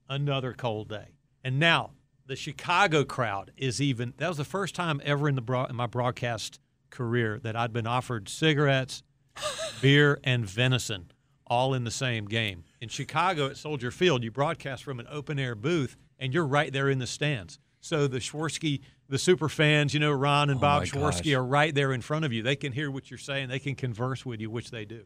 another 0.08 0.52
cold 0.52 0.88
day. 0.88 1.14
And 1.44 1.58
now 1.58 1.92
the 2.26 2.36
Chicago 2.36 3.04
crowd 3.04 3.52
is 3.56 3.80
even. 3.80 4.14
That 4.16 4.28
was 4.28 4.36
the 4.38 4.44
first 4.44 4.74
time 4.74 5.00
ever 5.04 5.28
in 5.28 5.34
the 5.34 5.42
broad, 5.42 5.70
in 5.70 5.76
my 5.76 5.86
broadcast 5.86 6.60
career 6.90 7.38
that 7.40 7.56
I'd 7.56 7.72
been 7.72 7.86
offered 7.86 8.28
cigarettes, 8.28 9.02
beer, 9.80 10.18
and 10.24 10.44
venison 10.44 11.10
all 11.46 11.74
in 11.74 11.84
the 11.84 11.90
same 11.90 12.26
game. 12.26 12.64
In 12.80 12.88
Chicago 12.88 13.46
at 13.46 13.56
Soldier 13.56 13.90
Field, 13.90 14.24
you 14.24 14.30
broadcast 14.30 14.82
from 14.82 14.98
an 14.98 15.06
open 15.10 15.38
air 15.38 15.54
booth, 15.54 15.96
and 16.18 16.34
you're 16.34 16.46
right 16.46 16.72
there 16.72 16.88
in 16.88 16.98
the 16.98 17.06
stands. 17.06 17.58
So 17.80 18.06
the 18.06 18.18
Swerski, 18.18 18.80
the 19.08 19.18
super 19.18 19.48
fans, 19.48 19.94
you 19.94 20.00
know, 20.00 20.12
Ron 20.12 20.50
and 20.50 20.58
Oh 20.58 20.60
Bob 20.60 20.84
Swerski 20.84 21.36
are 21.36 21.44
right 21.44 21.74
there 21.74 21.92
in 21.92 22.00
front 22.00 22.24
of 22.24 22.32
you. 22.32 22.42
They 22.42 22.56
can 22.56 22.72
hear 22.72 22.90
what 22.90 23.10
you're 23.10 23.18
saying. 23.18 23.48
They 23.48 23.58
can 23.58 23.74
converse 23.74 24.26
with 24.26 24.40
you, 24.40 24.50
which 24.50 24.70
they 24.70 24.84
do. 24.84 25.04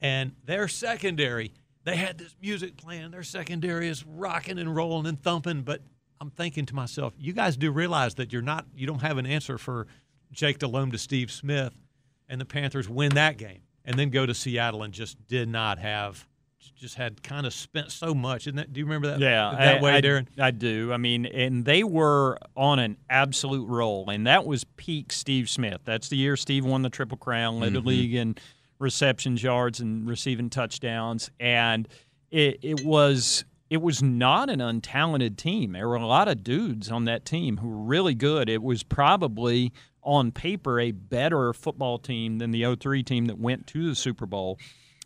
And 0.00 0.32
their 0.44 0.68
secondary, 0.68 1.52
they 1.84 1.96
had 1.96 2.18
this 2.18 2.34
music 2.40 2.76
playing. 2.76 3.10
Their 3.10 3.22
secondary 3.22 3.88
is 3.88 4.04
rocking 4.04 4.58
and 4.58 4.74
rolling 4.74 5.06
and 5.06 5.22
thumping. 5.22 5.62
But 5.62 5.82
I'm 6.20 6.30
thinking 6.30 6.66
to 6.66 6.74
myself, 6.74 7.12
you 7.18 7.32
guys 7.32 7.56
do 7.56 7.70
realize 7.70 8.14
that 8.14 8.32
you're 8.32 8.42
not, 8.42 8.66
you 8.74 8.86
don't 8.86 9.02
have 9.02 9.18
an 9.18 9.26
answer 9.26 9.58
for 9.58 9.86
Jake 10.32 10.58
Delhomme 10.58 10.90
to 10.92 10.98
Steve 10.98 11.30
Smith, 11.30 11.74
and 12.28 12.40
the 12.40 12.44
Panthers 12.44 12.88
win 12.88 13.14
that 13.14 13.36
game, 13.36 13.60
and 13.84 13.98
then 13.98 14.10
go 14.10 14.26
to 14.26 14.34
Seattle 14.34 14.82
and 14.82 14.92
just 14.92 15.26
did 15.28 15.48
not 15.48 15.78
have, 15.78 16.26
just 16.70 16.94
had 16.96 17.22
kind 17.22 17.46
of 17.46 17.52
spent 17.52 17.92
so 17.92 18.14
much. 18.14 18.46
Isn't 18.46 18.56
that? 18.56 18.72
Do 18.72 18.80
you 18.80 18.86
remember 18.86 19.08
that? 19.08 19.20
Yeah, 19.20 19.54
that 19.56 19.78
I, 19.78 19.82
way, 19.82 19.92
I, 19.94 20.00
Darin. 20.00 20.28
I 20.38 20.50
do. 20.50 20.92
I 20.92 20.96
mean, 20.96 21.26
and 21.26 21.64
they 21.64 21.84
were 21.84 22.38
on 22.56 22.78
an 22.78 22.96
absolute 23.08 23.66
roll, 23.68 24.10
and 24.10 24.26
that 24.26 24.46
was 24.46 24.64
peak 24.76 25.12
Steve 25.12 25.48
Smith. 25.48 25.80
That's 25.84 26.08
the 26.08 26.16
year 26.16 26.36
Steve 26.36 26.64
won 26.64 26.82
the 26.82 26.90
Triple 26.90 27.18
Crown, 27.18 27.60
led 27.60 27.72
the 27.72 27.78
mm-hmm. 27.78 27.88
league 27.88 28.14
in 28.14 28.36
receptions, 28.78 29.42
yards, 29.42 29.80
and 29.80 30.08
receiving 30.08 30.50
touchdowns, 30.50 31.30
and 31.40 31.88
it, 32.30 32.58
it 32.62 32.84
was. 32.84 33.44
It 33.70 33.80
was 33.82 34.02
not 34.02 34.50
an 34.50 34.60
untalented 34.60 35.36
team. 35.36 35.72
There 35.72 35.88
were 35.88 35.96
a 35.96 36.06
lot 36.06 36.28
of 36.28 36.44
dudes 36.44 36.92
on 36.92 37.06
that 37.06 37.24
team 37.24 37.56
who 37.56 37.68
were 37.68 37.84
really 37.84 38.14
good. 38.14 38.48
It 38.48 38.62
was 38.62 38.84
probably 38.84 39.72
on 40.04 40.30
paper 40.30 40.78
a 40.78 40.92
better 40.92 41.52
football 41.52 41.98
team 41.98 42.38
than 42.38 42.50
the 42.50 42.76
03 42.76 43.02
team 43.02 43.26
that 43.26 43.38
went 43.38 43.66
to 43.68 43.88
the 43.88 43.94
Super 43.94 44.26
Bowl. 44.26 44.58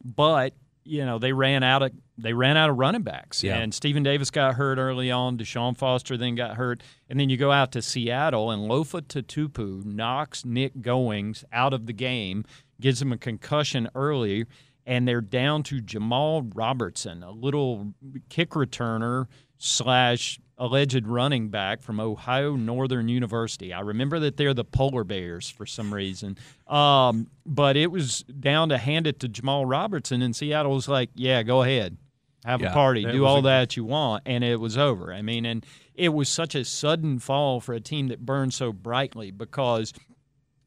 But 0.04 0.54
you 0.88 1.04
know 1.04 1.18
they 1.18 1.32
ran 1.32 1.62
out 1.62 1.82
of 1.82 1.92
they 2.16 2.32
ran 2.32 2.56
out 2.56 2.70
of 2.70 2.76
running 2.78 3.02
backs, 3.02 3.44
Yeah. 3.44 3.58
and 3.58 3.72
Stephen 3.72 4.02
Davis 4.02 4.30
got 4.30 4.54
hurt 4.54 4.78
early 4.78 5.10
on. 5.10 5.38
Deshaun 5.38 5.76
Foster 5.76 6.16
then 6.16 6.34
got 6.34 6.56
hurt, 6.56 6.82
and 7.08 7.18
then 7.20 7.28
you 7.30 7.36
go 7.36 7.52
out 7.52 7.70
to 7.72 7.82
Seattle 7.82 8.50
and 8.50 8.68
Lofa 8.68 9.02
Tatupu 9.02 9.84
knocks 9.84 10.44
Nick 10.44 10.80
Goings 10.82 11.44
out 11.52 11.72
of 11.72 11.86
the 11.86 11.92
game, 11.92 12.44
gives 12.80 13.00
him 13.00 13.12
a 13.12 13.18
concussion 13.18 13.88
early, 13.94 14.46
and 14.86 15.06
they're 15.06 15.20
down 15.20 15.62
to 15.64 15.80
Jamal 15.80 16.42
Robertson, 16.42 17.22
a 17.22 17.30
little 17.30 17.92
kick 18.28 18.50
returner 18.50 19.26
slash 19.58 20.40
alleged 20.58 21.06
running 21.06 21.48
back 21.48 21.80
from 21.80 22.00
Ohio 22.00 22.56
Northern 22.56 23.08
University. 23.08 23.72
I 23.72 23.80
remember 23.80 24.18
that 24.20 24.36
they're 24.36 24.54
the 24.54 24.64
Polar 24.64 25.04
Bears 25.04 25.48
for 25.48 25.64
some 25.66 25.94
reason. 25.94 26.36
Um, 26.66 27.28
but 27.46 27.76
it 27.76 27.90
was 27.90 28.22
down 28.24 28.68
to 28.70 28.78
hand 28.78 29.06
it 29.06 29.20
to 29.20 29.28
Jamal 29.28 29.64
Robertson, 29.66 30.20
and 30.20 30.34
Seattle 30.34 30.74
was 30.74 30.88
like, 30.88 31.10
yeah, 31.14 31.42
go 31.42 31.62
ahead. 31.62 31.96
Have 32.44 32.60
Yeah, 32.60 32.70
a 32.70 32.72
party, 32.72 33.04
do 33.04 33.24
all 33.24 33.38
a- 33.38 33.42
that 33.42 33.76
you 33.76 33.84
want, 33.84 34.22
and 34.26 34.42
it 34.44 34.60
was 34.60 34.76
over. 34.78 35.12
I 35.12 35.22
mean, 35.22 35.44
and 35.44 35.64
it 35.94 36.10
was 36.10 36.28
such 36.28 36.54
a 36.54 36.64
sudden 36.64 37.18
fall 37.18 37.60
for 37.60 37.74
a 37.74 37.80
team 37.80 38.08
that 38.08 38.24
burned 38.24 38.54
so 38.54 38.72
brightly 38.72 39.30
because 39.30 39.92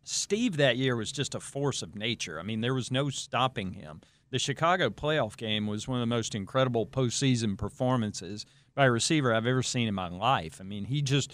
Steve 0.04 0.58
that 0.58 0.78
year 0.78 0.96
was 0.96 1.12
just 1.12 1.36
a 1.36 1.40
force 1.40 1.82
of 1.82 1.96
nature. 1.96 2.40
I 2.40 2.44
mean, 2.44 2.62
there 2.62 2.74
was 2.74 2.92
no 2.92 3.10
stopping 3.10 3.74
him. 3.74 4.02
The 4.32 4.40
Chicago 4.40 4.90
playoff 4.90 5.38
game 5.38 5.68
was 5.68 5.88
one 5.88 5.98
of 6.00 6.02
the 6.02 6.16
most 6.16 6.34
incredible 6.36 6.86
postseason 6.88 7.58
performances 7.58 8.46
by 8.76 8.86
a 8.86 8.92
receiver 8.92 9.34
I've 9.34 9.46
ever 9.46 9.64
seen 9.64 9.88
in 9.88 9.94
my 9.94 10.08
life. 10.10 10.58
I 10.60 10.64
mean, 10.64 10.86
he 10.86 11.02
just 11.02 11.34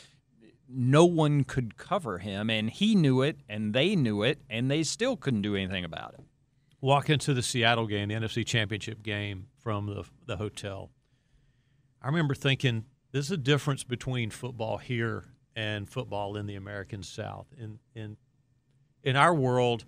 no 0.69 1.05
one 1.05 1.43
could 1.43 1.77
cover 1.77 2.17
him, 2.17 2.49
and 2.49 2.69
he 2.69 2.93
knew 2.93 3.21
it, 3.21 3.39
and 3.47 3.73
they 3.73 3.95
knew 3.95 4.23
it, 4.23 4.41
and 4.49 4.69
they 4.69 4.83
still 4.83 5.15
couldn't 5.15 5.41
do 5.41 5.55
anything 5.55 5.85
about 5.85 6.15
it. 6.15 6.25
walk 6.81 7.09
into 7.09 7.33
the 7.33 7.41
Seattle 7.41 7.87
game, 7.87 8.09
the 8.09 8.15
NFC 8.15 8.45
Championship 8.45 9.01
game 9.01 9.47
from 9.57 9.87
the 9.87 10.03
the 10.25 10.37
hotel. 10.37 10.91
I 12.01 12.07
remember 12.07 12.35
thinking, 12.35 12.85
"There's 13.11 13.31
a 13.31 13.37
difference 13.37 13.83
between 13.83 14.29
football 14.29 14.77
here 14.77 15.25
and 15.55 15.89
football 15.89 16.37
in 16.37 16.45
the 16.45 16.55
American 16.55 17.01
South. 17.01 17.47
In 17.57 17.79
in 17.95 18.17
in 19.03 19.15
our 19.15 19.33
world, 19.33 19.85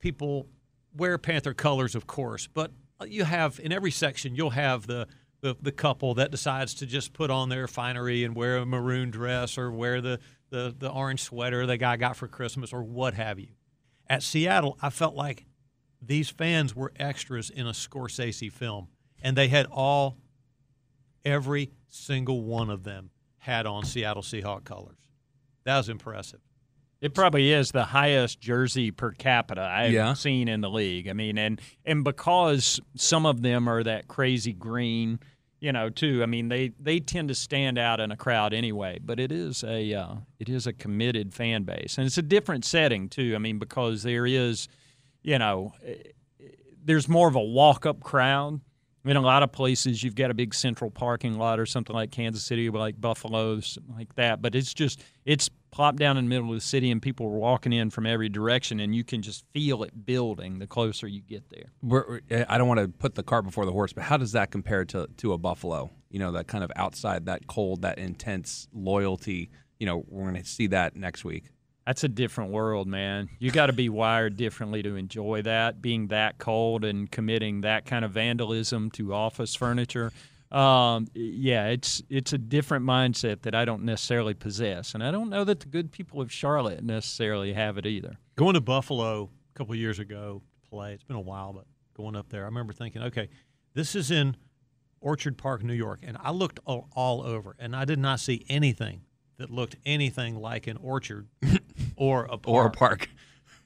people 0.00 0.48
wear 0.92 1.16
Panther 1.18 1.54
colors, 1.54 1.94
of 1.94 2.06
course, 2.06 2.48
but 2.48 2.72
you 3.06 3.24
have 3.24 3.60
in 3.60 3.70
every 3.72 3.90
section 3.92 4.34
you'll 4.34 4.50
have 4.50 4.86
the 4.86 5.06
the, 5.40 5.56
the 5.60 5.72
couple 5.72 6.14
that 6.14 6.30
decides 6.30 6.74
to 6.74 6.86
just 6.86 7.12
put 7.12 7.30
on 7.30 7.48
their 7.48 7.66
finery 7.66 8.24
and 8.24 8.34
wear 8.34 8.58
a 8.58 8.66
maroon 8.66 9.10
dress 9.10 9.56
or 9.56 9.70
wear 9.70 10.00
the, 10.00 10.20
the, 10.50 10.74
the 10.78 10.90
orange 10.90 11.22
sweater 11.22 11.66
the 11.66 11.76
guy 11.76 11.96
got 11.96 12.16
for 12.16 12.28
Christmas 12.28 12.72
or 12.72 12.82
what 12.82 13.14
have 13.14 13.38
you. 13.38 13.48
At 14.08 14.22
Seattle, 14.22 14.76
I 14.82 14.90
felt 14.90 15.14
like 15.14 15.46
these 16.02 16.30
fans 16.30 16.74
were 16.74 16.92
extras 16.96 17.50
in 17.50 17.66
a 17.66 17.72
Scorsese 17.72 18.50
film, 18.50 18.88
and 19.22 19.36
they 19.36 19.48
had 19.48 19.66
all, 19.66 20.16
every 21.24 21.70
single 21.88 22.42
one 22.42 22.70
of 22.70 22.84
them 22.84 23.10
had 23.38 23.66
on 23.66 23.84
Seattle 23.84 24.22
Seahawk 24.22 24.64
colors. 24.64 24.98
That 25.64 25.76
was 25.76 25.88
impressive. 25.88 26.40
It 27.00 27.14
probably 27.14 27.50
is 27.52 27.70
the 27.70 27.84
highest 27.84 28.40
jersey 28.40 28.90
per 28.90 29.12
capita 29.12 29.62
I've 29.62 29.92
Yeah. 29.92 30.12
seen 30.12 30.48
in 30.48 30.60
the 30.60 30.68
league. 30.70 31.08
I 31.08 31.14
mean, 31.14 31.38
and 31.38 31.60
and 31.84 32.04
because 32.04 32.78
some 32.94 33.24
of 33.24 33.40
them 33.42 33.68
are 33.68 33.82
that 33.82 34.06
crazy 34.06 34.52
green, 34.52 35.18
you 35.60 35.72
know, 35.72 35.88
too. 35.88 36.22
I 36.22 36.26
mean, 36.26 36.48
they 36.48 36.72
they 36.78 37.00
tend 37.00 37.28
to 37.28 37.34
stand 37.34 37.78
out 37.78 38.00
in 38.00 38.10
a 38.10 38.16
crowd 38.16 38.52
anyway. 38.52 38.98
But 39.02 39.18
it 39.18 39.32
is 39.32 39.64
a 39.64 39.94
uh, 39.94 40.14
it 40.38 40.50
is 40.50 40.66
a 40.66 40.74
committed 40.74 41.32
fan 41.32 41.62
base, 41.64 41.96
and 41.96 42.06
it's 42.06 42.18
a 42.18 42.22
different 42.22 42.66
setting 42.66 43.08
too. 43.08 43.32
I 43.34 43.38
mean, 43.38 43.58
because 43.58 44.02
there 44.02 44.26
is, 44.26 44.68
you 45.22 45.38
know, 45.38 45.72
eh, 45.82 45.94
there's 46.84 47.08
more 47.08 47.28
of 47.28 47.34
a 47.34 47.42
walk 47.42 47.86
up 47.86 48.00
crowd. 48.02 48.60
In 49.06 49.16
a 49.16 49.22
lot 49.22 49.42
of 49.42 49.50
places, 49.50 50.02
you've 50.04 50.14
got 50.14 50.30
a 50.30 50.34
big 50.34 50.52
central 50.52 50.90
parking 50.90 51.38
lot 51.38 51.58
or 51.58 51.64
something 51.64 51.96
like 51.96 52.10
Kansas 52.10 52.44
City, 52.44 52.68
or 52.68 52.78
like 52.78 53.00
Buffalo, 53.00 53.58
something 53.60 53.94
like 53.94 54.14
that. 54.16 54.42
But 54.42 54.54
it's 54.54 54.74
just 54.74 55.02
it's 55.24 55.48
plopped 55.70 55.98
down 55.98 56.16
in 56.16 56.24
the 56.24 56.28
middle 56.28 56.48
of 56.48 56.54
the 56.54 56.60
city, 56.60 56.90
and 56.90 57.00
people 57.00 57.26
are 57.26 57.30
walking 57.30 57.72
in 57.72 57.90
from 57.90 58.06
every 58.06 58.28
direction, 58.28 58.80
and 58.80 58.94
you 58.94 59.04
can 59.04 59.22
just 59.22 59.44
feel 59.52 59.82
it 59.82 60.04
building 60.06 60.58
the 60.58 60.66
closer 60.66 61.06
you 61.06 61.20
get 61.22 61.48
there. 61.50 61.66
We're, 61.82 62.20
we're- 62.28 62.44
I 62.48 62.58
don't 62.58 62.68
want 62.68 62.80
to 62.80 62.88
put 62.88 63.14
the 63.14 63.22
cart 63.22 63.44
before 63.44 63.64
the 63.66 63.72
horse, 63.72 63.92
but 63.92 64.04
how 64.04 64.16
does 64.16 64.32
that 64.32 64.50
compare 64.50 64.84
to 64.86 65.08
to 65.18 65.32
a 65.32 65.38
Buffalo? 65.38 65.90
You 66.10 66.18
know, 66.18 66.32
that 66.32 66.46
kind 66.48 66.64
of 66.64 66.72
outside, 66.76 67.26
that 67.26 67.46
cold, 67.46 67.82
that 67.82 67.98
intense 67.98 68.68
loyalty. 68.72 69.50
You 69.78 69.86
know, 69.86 70.04
we're 70.08 70.30
going 70.30 70.42
to 70.42 70.44
see 70.48 70.66
that 70.68 70.96
next 70.96 71.24
week. 71.24 71.44
That's 71.86 72.04
a 72.04 72.08
different 72.08 72.50
world, 72.52 72.86
man. 72.86 73.30
You 73.38 73.50
got 73.50 73.66
to 73.66 73.72
be 73.72 73.88
wired 73.88 74.36
differently 74.36 74.82
to 74.82 74.96
enjoy 74.96 75.42
that, 75.42 75.80
being 75.80 76.08
that 76.08 76.38
cold 76.38 76.84
and 76.84 77.10
committing 77.10 77.62
that 77.62 77.86
kind 77.86 78.04
of 78.04 78.12
vandalism 78.12 78.90
to 78.92 79.14
office 79.14 79.54
furniture. 79.54 80.12
Um, 80.50 81.06
yeah, 81.14 81.68
it's 81.68 82.02
it's 82.08 82.32
a 82.32 82.38
different 82.38 82.84
mindset 82.84 83.42
that 83.42 83.54
I 83.54 83.64
don't 83.64 83.84
necessarily 83.84 84.34
possess, 84.34 84.94
and 84.94 85.02
I 85.04 85.10
don't 85.12 85.30
know 85.30 85.44
that 85.44 85.60
the 85.60 85.66
good 85.66 85.92
people 85.92 86.20
of 86.20 86.32
Charlotte 86.32 86.82
necessarily 86.82 87.52
have 87.52 87.78
it 87.78 87.86
either. 87.86 88.16
Going 88.36 88.54
to 88.54 88.60
Buffalo 88.60 89.30
a 89.54 89.58
couple 89.58 89.74
years 89.76 89.98
ago 90.00 90.42
to 90.64 90.70
play, 90.70 90.92
it's 90.94 91.04
been 91.04 91.16
a 91.16 91.20
while, 91.20 91.52
but 91.52 91.66
going 91.96 92.16
up 92.16 92.28
there, 92.30 92.42
I 92.42 92.46
remember 92.46 92.72
thinking, 92.72 93.02
okay, 93.02 93.28
this 93.74 93.94
is 93.94 94.10
in 94.10 94.36
Orchard 95.00 95.38
Park, 95.38 95.62
New 95.62 95.72
York, 95.74 96.00
and 96.02 96.16
I 96.20 96.32
looked 96.32 96.58
all, 96.64 96.88
all 96.96 97.22
over, 97.22 97.54
and 97.60 97.76
I 97.76 97.84
did 97.84 98.00
not 98.00 98.18
see 98.18 98.44
anything 98.48 99.02
that 99.38 99.50
looked 99.50 99.76
anything 99.86 100.34
like 100.34 100.66
an 100.66 100.76
orchard 100.78 101.28
or 101.96 102.24
a 102.24 102.38
park. 102.38 102.48
Or 102.48 102.66
a 102.66 102.70
park. 102.70 103.08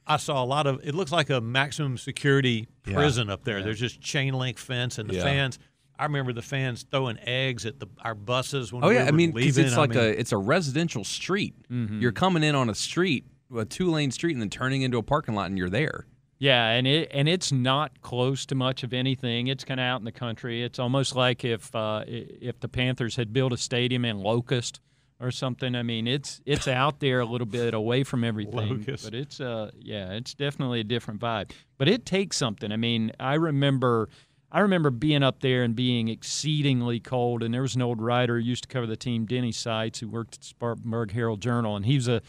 I 0.06 0.18
saw 0.18 0.44
a 0.44 0.44
lot 0.44 0.66
of. 0.66 0.80
It 0.84 0.94
looks 0.94 1.12
like 1.12 1.30
a 1.30 1.40
maximum 1.40 1.96
security 1.96 2.68
Yeah. 2.86 2.94
prison 2.94 3.30
up 3.30 3.44
there. 3.44 3.62
There's 3.62 3.80
just 3.80 4.02
chain 4.02 4.34
link 4.34 4.58
fence, 4.58 4.98
and 4.98 5.08
the 5.08 5.14
Yeah. 5.14 5.22
fans. 5.22 5.58
I 5.98 6.04
remember 6.04 6.32
the 6.32 6.42
fans 6.42 6.84
throwing 6.90 7.18
eggs 7.20 7.66
at 7.66 7.80
the 7.80 7.86
our 8.02 8.14
buses 8.14 8.72
when 8.72 8.82
we 8.82 8.88
were 8.88 8.92
leaving. 8.94 8.96
Oh 8.96 9.00
we 9.00 9.00
yeah, 9.00 9.02
were 9.02 9.08
I 9.08 9.12
mean, 9.12 9.30
because 9.32 9.56
leaving. 9.56 9.66
it's 9.66 9.76
I 9.76 9.80
like 9.80 9.90
mean, 9.90 9.98
a 9.98 10.02
it's 10.08 10.32
a 10.32 10.38
residential 10.38 11.04
street. 11.04 11.54
You're 11.70 12.12
coming 12.12 12.42
in 12.42 12.54
on 12.54 12.68
a 12.70 12.74
street, 12.74 13.26
a 13.56 13.64
two 13.64 13.90
lane 13.90 14.10
street, 14.10 14.32
and 14.32 14.42
then 14.42 14.50
turning 14.50 14.82
into 14.82 14.98
a 14.98 15.02
parking 15.02 15.34
lot, 15.34 15.46
and 15.46 15.58
you're 15.58 15.70
there. 15.70 16.06
Yeah, 16.38 16.70
and 16.70 16.86
it 16.86 17.10
and 17.12 17.28
it's 17.28 17.52
not 17.52 18.00
close 18.02 18.44
to 18.46 18.54
much 18.54 18.82
of 18.82 18.92
anything. 18.92 19.46
It's 19.46 19.64
kind 19.64 19.80
of 19.80 19.84
out 19.84 20.00
in 20.00 20.04
the 20.04 20.12
country. 20.12 20.62
It's 20.62 20.78
almost 20.78 21.14
like 21.14 21.44
if 21.44 21.74
uh, 21.74 22.04
if 22.06 22.60
the 22.60 22.68
Panthers 22.68 23.16
had 23.16 23.32
built 23.32 23.52
a 23.52 23.56
stadium 23.56 24.04
in 24.04 24.18
Locust 24.18 24.80
or 25.20 25.30
something. 25.30 25.74
I 25.74 25.82
mean, 25.82 26.06
it's 26.06 26.40
it's 26.44 26.68
out 26.68 27.00
there 27.00 27.20
a 27.20 27.24
little 27.24 27.46
bit 27.46 27.72
away 27.72 28.04
from 28.04 28.24
everything, 28.24 28.68
Locust. 28.68 29.04
but 29.04 29.14
it's 29.14 29.40
uh 29.40 29.70
yeah, 29.78 30.12
it's 30.12 30.34
definitely 30.34 30.80
a 30.80 30.84
different 30.84 31.20
vibe. 31.20 31.52
But 31.78 31.88
it 31.88 32.04
takes 32.04 32.36
something. 32.36 32.70
I 32.72 32.76
mean, 32.76 33.12
I 33.18 33.34
remember. 33.34 34.08
I 34.54 34.60
remember 34.60 34.90
being 34.90 35.24
up 35.24 35.40
there 35.40 35.64
and 35.64 35.74
being 35.74 36.06
exceedingly 36.06 37.00
cold. 37.00 37.42
And 37.42 37.52
there 37.52 37.62
was 37.62 37.74
an 37.74 37.82
old 37.82 38.00
writer 38.00 38.38
who 38.38 38.44
used 38.44 38.62
to 38.62 38.68
cover 38.68 38.86
the 38.86 38.96
team, 38.96 39.26
Denny 39.26 39.50
Seitz, 39.50 39.98
who 39.98 40.08
worked 40.08 40.36
at 40.36 40.40
the 40.42 40.46
Spartanburg 40.46 41.10
Herald 41.10 41.42
Journal, 41.42 41.74
and 41.74 41.84
he 41.84 41.96
was 41.96 42.06
a 42.06 42.22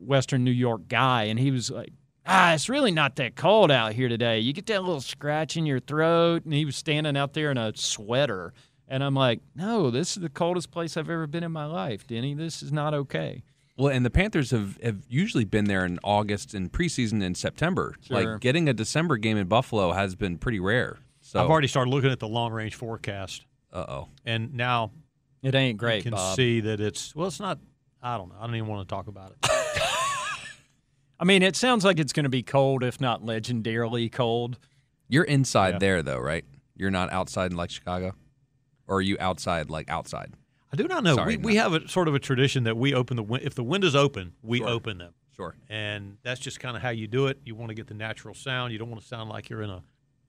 Western 0.00 0.42
New 0.42 0.50
York 0.50 0.88
guy, 0.88 1.24
and 1.24 1.38
he 1.38 1.50
was 1.50 1.70
like, 1.70 1.92
"Ah, 2.24 2.54
it's 2.54 2.70
really 2.70 2.90
not 2.90 3.16
that 3.16 3.36
cold 3.36 3.70
out 3.70 3.92
here 3.92 4.08
today. 4.08 4.40
You 4.40 4.54
get 4.54 4.64
that 4.66 4.82
little 4.82 5.02
scratch 5.02 5.58
in 5.58 5.66
your 5.66 5.80
throat." 5.80 6.46
And 6.46 6.54
he 6.54 6.64
was 6.64 6.76
standing 6.76 7.14
out 7.14 7.34
there 7.34 7.50
in 7.50 7.58
a 7.58 7.76
sweater, 7.76 8.54
and 8.88 9.04
I'm 9.04 9.14
like, 9.14 9.40
"No, 9.54 9.90
this 9.90 10.16
is 10.16 10.22
the 10.22 10.30
coldest 10.30 10.70
place 10.70 10.96
I've 10.96 11.10
ever 11.10 11.26
been 11.26 11.44
in 11.44 11.52
my 11.52 11.66
life, 11.66 12.06
Denny. 12.06 12.32
This 12.32 12.62
is 12.62 12.72
not 12.72 12.94
okay." 12.94 13.42
Well, 13.76 13.92
and 13.92 14.06
the 14.06 14.10
Panthers 14.10 14.50
have, 14.50 14.78
have 14.82 15.02
usually 15.08 15.44
been 15.44 15.66
there 15.66 15.84
in 15.84 15.98
August 16.04 16.54
and 16.54 16.72
preseason 16.72 17.22
in 17.22 17.34
September. 17.34 17.96
Sure. 18.00 18.32
Like 18.32 18.40
getting 18.40 18.66
a 18.66 18.72
December 18.72 19.18
game 19.18 19.36
in 19.36 19.46
Buffalo 19.46 19.92
has 19.92 20.14
been 20.14 20.38
pretty 20.38 20.60
rare. 20.60 20.98
So, 21.34 21.42
I've 21.44 21.50
already 21.50 21.66
started 21.68 21.90
looking 21.90 22.10
at 22.10 22.20
the 22.20 22.28
long 22.28 22.52
range 22.52 22.76
forecast, 22.76 23.44
uh 23.72 23.84
oh. 23.88 24.08
and 24.24 24.54
now 24.54 24.92
It 25.42 25.54
ain't 25.54 25.74
you 25.74 25.78
great, 25.78 26.04
can 26.04 26.12
Bob. 26.12 26.36
see 26.36 26.60
that 26.60 26.80
it's 26.80 27.14
well, 27.14 27.26
it's 27.26 27.40
not. 27.40 27.58
I 28.00 28.16
don't 28.16 28.28
know. 28.28 28.36
I 28.40 28.46
don't 28.46 28.54
even 28.54 28.68
want 28.68 28.88
to 28.88 28.94
talk 28.94 29.08
about 29.08 29.32
it. 29.32 29.50
I 31.20 31.24
mean, 31.24 31.42
it 31.42 31.56
sounds 31.56 31.84
like 31.84 31.98
it's 31.98 32.12
going 32.12 32.24
to 32.24 32.30
be 32.30 32.42
cold, 32.42 32.82
if 32.82 33.00
not 33.00 33.22
legendarily 33.22 34.10
cold. 34.10 34.58
You're 35.08 35.24
inside 35.24 35.74
Yeah. 35.74 35.78
there 35.78 36.02
though, 36.02 36.18
right? 36.18 36.44
You're 36.76 36.90
not 36.90 37.12
outside 37.12 37.50
in 37.52 37.56
like 37.56 37.70
Chicago, 37.70 38.14
or 38.86 38.96
are 38.98 39.02
you 39.02 39.16
outside 39.20 39.70
like 39.70 39.88
outside? 39.90 40.34
I 40.72 40.76
do 40.76 40.86
not 40.88 41.04
know. 41.04 41.14
Sorry, 41.16 41.36
we, 41.36 41.42
we 41.42 41.54
no. 41.54 41.62
have 41.62 41.72
a 41.74 41.88
sort 41.88 42.08
of 42.08 42.14
a 42.14 42.18
tradition 42.18 42.64
that 42.64 42.76
we 42.76 42.94
open 42.94 43.16
the 43.16 43.22
win- 43.22 43.42
if 43.42 43.54
the 43.54 43.62
windows 43.64 43.94
open, 43.94 44.34
we 44.42 44.58
Sure. 44.58 44.68
open 44.68 44.98
them, 44.98 45.14
Sure. 45.36 45.54
and 45.68 46.16
that's 46.22 46.40
just 46.40 46.58
kind 46.58 46.76
of 46.76 46.82
how 46.82 46.90
you 46.90 47.06
do 47.06 47.26
it. 47.28 47.38
You 47.44 47.54
want 47.54 47.68
to 47.70 47.74
get 47.74 47.86
the 47.86 47.94
natural 47.94 48.34
sound. 48.34 48.72
You 48.72 48.78
don't 48.78 48.90
want 48.90 49.00
to 49.02 49.06
sound 49.06 49.30
like 49.30 49.48
you're 49.48 49.62
in 49.62 49.70
a 49.70 49.82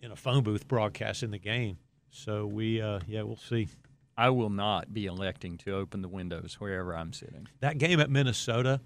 in 0.05 0.11
a 0.11 0.15
phone 0.15 0.43
booth 0.43 0.67
broadcasting 0.67 1.31
the 1.31 1.39
game. 1.39 1.77
So 2.11 2.45
we, 2.45 2.79
uh, 2.79 2.99
yeah, 3.07 3.23
we'll 3.23 3.35
see. 3.37 3.67
I 4.15 4.29
will 4.29 4.51
not 4.51 4.93
be 4.93 5.07
electing 5.07 5.57
to 5.59 5.75
open 5.75 6.01
the 6.01 6.07
windows 6.07 6.55
wherever 6.59 6.95
I'm 6.95 7.11
sitting. 7.11 7.47
That 7.59 7.79
game 7.79 7.99
at 7.99 8.09
Minnesota, 8.09 8.79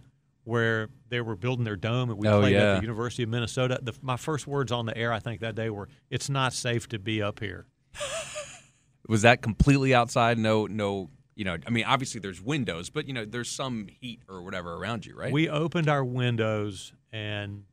where 0.46 0.88
they 1.10 1.22
were 1.22 1.36
building 1.36 1.66
their 1.66 1.76
dome, 1.76 2.10
and 2.10 2.18
we 2.18 2.28
Oh, 2.28 2.40
played 2.40 2.56
at 2.56 2.76
the 2.78 2.82
University 2.82 3.22
of 3.24 3.30
Minnesota. 3.30 3.80
The, 3.82 3.94
my 4.02 4.18
first 4.18 4.48
words 4.48 4.72
on 4.72 4.86
the 4.88 4.98
air, 4.98 5.14
I 5.14 5.20
think 5.20 5.42
that 5.42 5.54
day 5.54 5.70
were, 5.70 5.90
"It's 6.10 6.30
not 6.30 6.54
safe 6.54 6.88
to 6.90 6.98
be 6.98 7.22
up 7.22 7.40
here." 7.40 7.68
Was 9.08 9.22
that 9.24 9.42
completely 9.42 9.94
outside? 9.94 10.38
No, 10.40 10.66
no. 10.66 11.10
You 11.36 11.46
know, 11.46 11.58
I 11.66 11.70
mean, 11.70 11.86
obviously 11.86 12.20
there's 12.20 12.42
windows, 12.42 12.90
but 12.90 13.08
you 13.08 13.14
know, 13.14 13.24
there's 13.26 13.50
some 13.50 13.88
heat 14.02 14.22
or 14.28 14.42
whatever 14.42 14.74
around 14.74 15.06
you, 15.06 15.16
right? 15.16 15.32
We 15.32 15.48
opened 15.48 15.88
our 15.90 16.04
windows, 16.04 16.92
and 17.14 17.64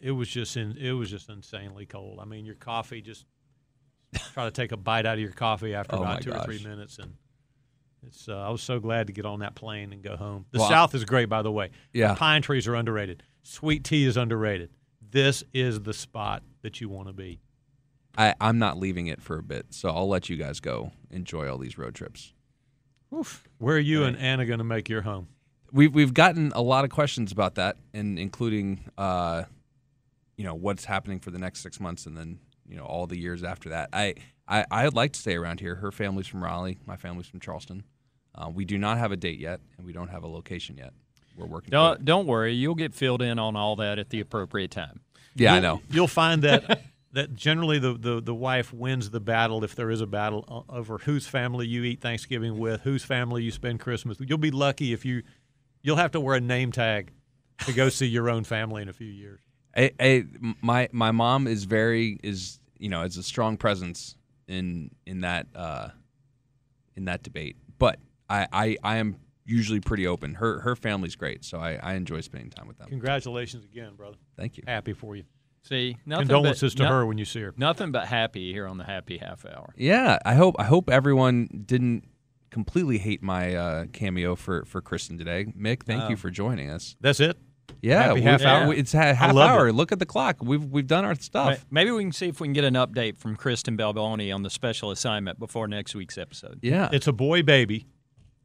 it 0.00 0.10
was 0.12 0.28
just 0.28 0.56
in, 0.56 0.76
it 0.78 0.92
was 0.92 1.10
just 1.10 1.28
insanely 1.28 1.86
cold. 1.86 2.18
I 2.20 2.24
mean, 2.24 2.44
your 2.44 2.54
coffee 2.54 3.00
just 3.00 3.24
try 4.34 4.44
to 4.44 4.50
take 4.50 4.72
a 4.72 4.76
bite 4.76 5.06
out 5.06 5.14
of 5.14 5.20
your 5.20 5.32
coffee 5.32 5.74
after 5.74 5.96
Oh, 5.96 6.00
about 6.02 6.22
two 6.22 6.32
or 6.32 6.44
three 6.44 6.62
minutes, 6.62 6.98
and 6.98 7.14
it's. 8.06 8.28
Uh, 8.28 8.36
I 8.38 8.50
was 8.50 8.62
so 8.62 8.78
glad 8.80 9.06
to 9.08 9.12
get 9.12 9.26
on 9.26 9.40
that 9.40 9.54
plane 9.54 9.92
and 9.92 10.02
go 10.02 10.16
home. 10.16 10.46
The 10.50 10.66
South 10.68 10.94
is 10.94 11.04
great, 11.04 11.28
by 11.28 11.42
the 11.42 11.52
way. 11.52 11.70
Yeah. 11.92 12.14
pine 12.14 12.42
trees 12.42 12.66
are 12.68 12.74
underrated. 12.74 13.22
Sweet 13.42 13.84
tea 13.84 14.04
is 14.04 14.16
underrated. 14.16 14.70
This 15.08 15.44
is 15.54 15.80
the 15.82 15.94
spot 15.94 16.42
that 16.62 16.80
you 16.80 16.88
want 16.88 17.08
to 17.08 17.12
be. 17.12 17.40
I, 18.18 18.34
I'm 18.40 18.58
not 18.58 18.78
leaving 18.78 19.06
it 19.08 19.20
for 19.22 19.38
a 19.38 19.42
bit, 19.42 19.66
so 19.70 19.90
I'll 19.90 20.08
let 20.08 20.28
you 20.28 20.36
guys 20.36 20.58
go 20.60 20.92
enjoy 21.10 21.48
all 21.50 21.58
these 21.58 21.76
road 21.78 21.94
trips. 21.94 22.32
Oof. 23.14 23.46
Where 23.58 23.76
are 23.76 23.80
you 23.80 24.04
and 24.04 24.16
Anna 24.18 24.46
going 24.46 24.58
to 24.58 24.64
make 24.64 24.88
your 24.88 25.02
home? 25.02 25.28
We've 25.72 25.94
we've 25.94 26.14
gotten 26.14 26.52
a 26.54 26.62
lot 26.62 26.84
of 26.84 26.90
questions 26.90 27.30
about 27.32 27.56
that, 27.56 27.76
and 27.92 28.18
including, 28.18 28.84
uh, 28.96 29.44
you 30.36 30.44
know, 30.44 30.54
what's 30.54 30.84
happening 30.84 31.18
for 31.20 31.30
the 31.30 31.38
next 31.38 31.60
six 31.62 31.80
months, 31.80 32.06
and 32.06 32.16
then 32.16 32.38
you 32.68 32.76
know 32.76 32.84
all 32.84 33.06
the 33.06 33.18
years 33.18 33.42
after 33.44 33.68
that. 33.70 33.88
I 33.92 34.14
I 34.48 34.64
I'd 34.70 34.94
like 34.94 35.12
to 35.12 35.20
stay 35.20 35.34
around 35.36 35.60
here. 35.60 35.76
Her 35.76 35.90
family's 35.92 36.26
from 36.26 36.42
Raleigh. 36.44 36.78
My 36.86 36.96
family's 36.96 37.26
from 37.26 37.40
Charleston. 37.40 37.84
Uh, 38.34 38.50
we 38.52 38.64
do 38.64 38.76
not 38.78 38.98
have 38.98 39.12
a 39.12 39.16
date 39.16 39.38
yet, 39.38 39.60
and 39.78 39.86
we 39.86 39.92
don't 39.92 40.08
have 40.08 40.22
a 40.24 40.28
location 40.28 40.76
yet. 40.76 40.92
We're 41.36 41.46
working. 41.46 41.70
toward 41.70 41.72
Don't 41.72 42.00
it. 42.00 42.04
don't 42.04 42.26
worry, 42.26 42.52
you'll 42.54 42.74
get 42.74 42.94
filled 42.94 43.22
in 43.22 43.38
on 43.38 43.56
all 43.56 43.76
that 43.76 43.98
at 43.98 44.10
the 44.10 44.20
appropriate 44.20 44.70
time. 44.70 45.00
Yeah, 45.34 45.52
I 45.52 45.54
You'll- 45.56 45.62
know. 45.62 45.82
You'll 45.90 46.06
find 46.08 46.42
that 46.42 46.80
that 47.12 47.34
generally 47.34 47.78
the, 47.78 47.94
the, 47.94 48.20
the 48.20 48.34
wife 48.34 48.72
wins 48.74 49.08
the 49.10 49.20
battle 49.20 49.64
if 49.64 49.74
there 49.74 49.90
is 49.90 50.00
a 50.02 50.06
battle 50.06 50.66
over 50.68 50.98
whose 50.98 51.26
family 51.26 51.66
you 51.66 51.82
eat 51.84 52.00
Thanksgiving 52.02 52.58
with, 52.58 52.82
whose 52.82 53.04
family 53.04 53.42
you 53.42 53.50
spend 53.50 53.80
Christmas. 53.80 54.18
with. 54.18 54.28
You'll 54.28 54.36
be 54.38 54.50
lucky 54.50 54.92
if 54.92 55.04
you 55.06 55.22
you'll 55.82 55.96
have 55.96 56.10
to 56.12 56.20
wear 56.20 56.36
a 56.36 56.40
name 56.40 56.72
tag 56.72 57.12
to 57.66 57.72
go 57.72 57.88
see 57.88 58.06
your 58.06 58.28
own 58.28 58.44
family 58.44 58.82
in 58.82 58.88
a 58.90 58.92
few 58.92 59.06
years. 59.06 59.40
I, 59.76 59.90
I, 60.00 60.24
my 60.62 60.88
my 60.92 61.10
mom 61.10 61.46
is 61.46 61.64
very 61.64 62.18
is 62.22 62.58
you 62.78 62.88
know 62.88 63.02
is 63.02 63.16
a 63.16 63.22
strong 63.22 63.56
presence 63.56 64.16
in 64.48 64.90
in 65.06 65.20
that 65.20 65.46
uh, 65.54 65.88
in 66.96 67.04
that 67.06 67.22
debate. 67.22 67.56
But 67.78 67.98
I, 68.28 68.46
I 68.52 68.76
I 68.82 68.96
am 68.96 69.16
usually 69.44 69.80
pretty 69.80 70.06
open. 70.06 70.34
Her 70.34 70.60
her 70.60 70.76
family's 70.76 71.16
great, 71.16 71.44
so 71.44 71.58
I, 71.58 71.78
I 71.82 71.94
enjoy 71.94 72.20
spending 72.20 72.50
time 72.50 72.66
with 72.66 72.78
them. 72.78 72.88
Congratulations 72.88 73.64
again, 73.64 73.94
brother. 73.94 74.16
Thank 74.36 74.56
you. 74.56 74.64
Happy 74.66 74.92
for 74.92 75.14
you. 75.16 75.24
See, 75.62 75.96
nothing 76.06 76.28
Condolences 76.28 76.74
but, 76.74 76.84
to 76.84 76.88
no- 76.88 76.94
her 76.96 77.06
when 77.06 77.18
you 77.18 77.24
see 77.24 77.40
her. 77.40 77.52
Nothing 77.56 77.90
but 77.90 78.06
happy 78.06 78.52
here 78.52 78.66
on 78.66 78.78
the 78.78 78.84
happy 78.84 79.18
half 79.18 79.44
hour. 79.44 79.74
Yeah, 79.76 80.18
I 80.24 80.34
hope 80.34 80.56
I 80.58 80.64
hope 80.64 80.88
everyone 80.88 81.64
didn't 81.66 82.08
completely 82.50 82.98
hate 82.98 83.22
my 83.22 83.54
uh, 83.54 83.84
cameo 83.92 84.36
for 84.36 84.64
for 84.64 84.80
Kristen 84.80 85.18
today. 85.18 85.46
Mick, 85.58 85.82
thank 85.82 86.08
you 86.08 86.16
for 86.16 86.30
joining 86.30 86.70
us. 86.70 86.96
That's 87.00 87.20
it. 87.20 87.36
Yeah, 87.82 88.02
Happy 88.04 88.14
we- 88.14 88.22
half 88.22 88.42
hour? 88.42 88.72
It's 88.74 88.94
a 88.94 89.14
half 89.14 89.34
loved 89.34 89.50
hour. 89.50 89.68
it. 89.68 89.72
Look 89.74 89.92
at 89.92 89.98
the 89.98 90.06
clock. 90.06 90.36
We've 90.40 90.64
we've 90.64 90.86
done 90.86 91.04
our 91.04 91.14
stuff. 91.14 91.58
Ma- 91.70 91.80
Maybe 91.80 91.90
we 91.90 92.02
can 92.02 92.12
see 92.12 92.26
if 92.28 92.40
we 92.40 92.46
can 92.48 92.52
get 92.52 92.64
an 92.64 92.74
update 92.74 93.16
from 93.18 93.36
Kristen 93.36 93.76
Balboni 93.76 94.34
on 94.34 94.42
the 94.42 94.50
special 94.50 94.90
assignment 94.90 95.38
before 95.38 95.68
next 95.68 95.94
week's 95.94 96.18
episode. 96.18 96.58
Yeah, 96.62 96.88
It's 96.92 97.06
a 97.06 97.12
boy 97.12 97.42
baby 97.42 97.86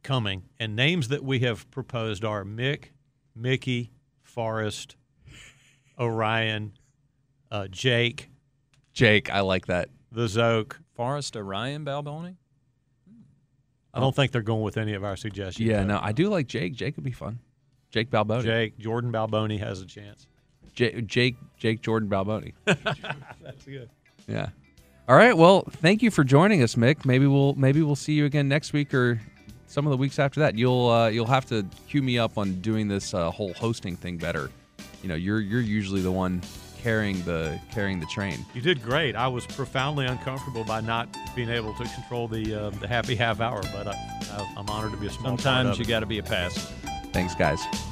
coming, 0.02 0.44
and 0.60 0.76
names 0.76 1.08
that 1.08 1.24
we 1.24 1.40
have 1.40 1.70
proposed 1.70 2.24
are 2.24 2.44
Mick, 2.44 2.86
Mickey, 3.34 3.92
Forrest, 4.22 4.96
Orion, 5.98 6.72
uh, 7.50 7.68
Jake, 7.68 8.28
Jake. 8.92 9.30
I 9.30 9.40
like 9.40 9.66
that. 9.66 9.88
the 10.10 10.26
Szoke. 10.26 10.74
Forrest 10.94 11.36
Orion 11.36 11.84
Balboni? 11.84 12.36
I 13.94 14.00
don't 14.00 14.14
think 14.14 14.30
they're 14.32 14.42
going 14.42 14.62
with 14.62 14.76
any 14.76 14.94
of 14.94 15.04
our 15.04 15.16
suggestions. 15.16 15.66
Yeah, 15.68 15.78
though. 15.80 15.86
no, 15.94 16.00
I 16.02 16.12
do 16.12 16.28
like 16.28 16.46
Jake. 16.46 16.74
Jake 16.74 16.96
would 16.96 17.04
be 17.04 17.12
fun. 17.12 17.38
Jake 17.92 18.10
Balboni. 18.10 18.42
Jake, 18.42 18.78
Jordan 18.78 19.12
Balboni 19.12 19.58
has 19.60 19.80
a 19.80 19.86
chance. 19.86 20.26
J- 20.74 21.02
Jake 21.02 21.36
Jake 21.58 21.82
Jordan 21.82 22.08
Balboni. 22.08 22.54
That's 22.64 23.64
good. 23.64 23.88
yeah. 24.26 24.48
All 25.08 25.16
right. 25.16 25.36
Well, 25.36 25.64
thank 25.68 26.02
you 26.02 26.10
for 26.10 26.24
joining 26.24 26.62
us, 26.62 26.74
Mick. 26.74 27.04
Maybe 27.04 27.26
we'll 27.26 27.54
maybe 27.54 27.82
we'll 27.82 27.94
see 27.96 28.14
you 28.14 28.24
again 28.24 28.48
next 28.48 28.72
week 28.72 28.94
or 28.94 29.20
some 29.66 29.86
of 29.86 29.90
the 29.90 29.96
weeks 29.98 30.18
after 30.18 30.40
that. 30.40 30.56
You'll 30.56 30.88
uh, 30.88 31.08
you'll 31.08 31.26
have 31.26 31.44
to 31.46 31.66
cue 31.88 32.02
me 32.02 32.18
up 32.18 32.38
on 32.38 32.60
doing 32.60 32.88
this 32.88 33.12
uh, 33.12 33.30
whole 33.30 33.52
hosting 33.52 33.96
thing 33.96 34.16
better. 34.16 34.50
You 35.02 35.08
know, 35.10 35.14
you're 35.14 35.40
you're 35.40 35.60
usually 35.60 36.00
the 36.00 36.12
one 36.12 36.40
carrying 36.82 37.22
the 37.24 37.60
carrying 37.70 38.00
the 38.00 38.06
train. 38.06 38.44
You 38.54 38.62
did 38.62 38.82
great. 38.82 39.14
I 39.14 39.28
was 39.28 39.44
profoundly 39.46 40.06
uncomfortable 40.06 40.64
by 40.64 40.80
not 40.80 41.14
being 41.36 41.50
able 41.50 41.74
to 41.74 41.84
control 41.84 42.26
the 42.28 42.54
uh, 42.54 42.70
the 42.70 42.88
happy 42.88 43.14
half 43.16 43.40
hour, 43.40 43.60
but 43.74 43.88
I, 43.88 43.92
I, 43.92 44.54
I'm 44.56 44.68
honored 44.70 44.92
to 44.92 44.96
be 44.96 45.08
a 45.08 45.10
small 45.10 45.32
part 45.32 45.40
Sometimes 45.40 45.70
of 45.72 45.78
you 45.80 45.84
got 45.84 46.00
to 46.00 46.06
be 46.06 46.18
a 46.18 46.22
passenger. 46.22 46.68
Thanks, 47.12 47.34
guys. 47.34 47.91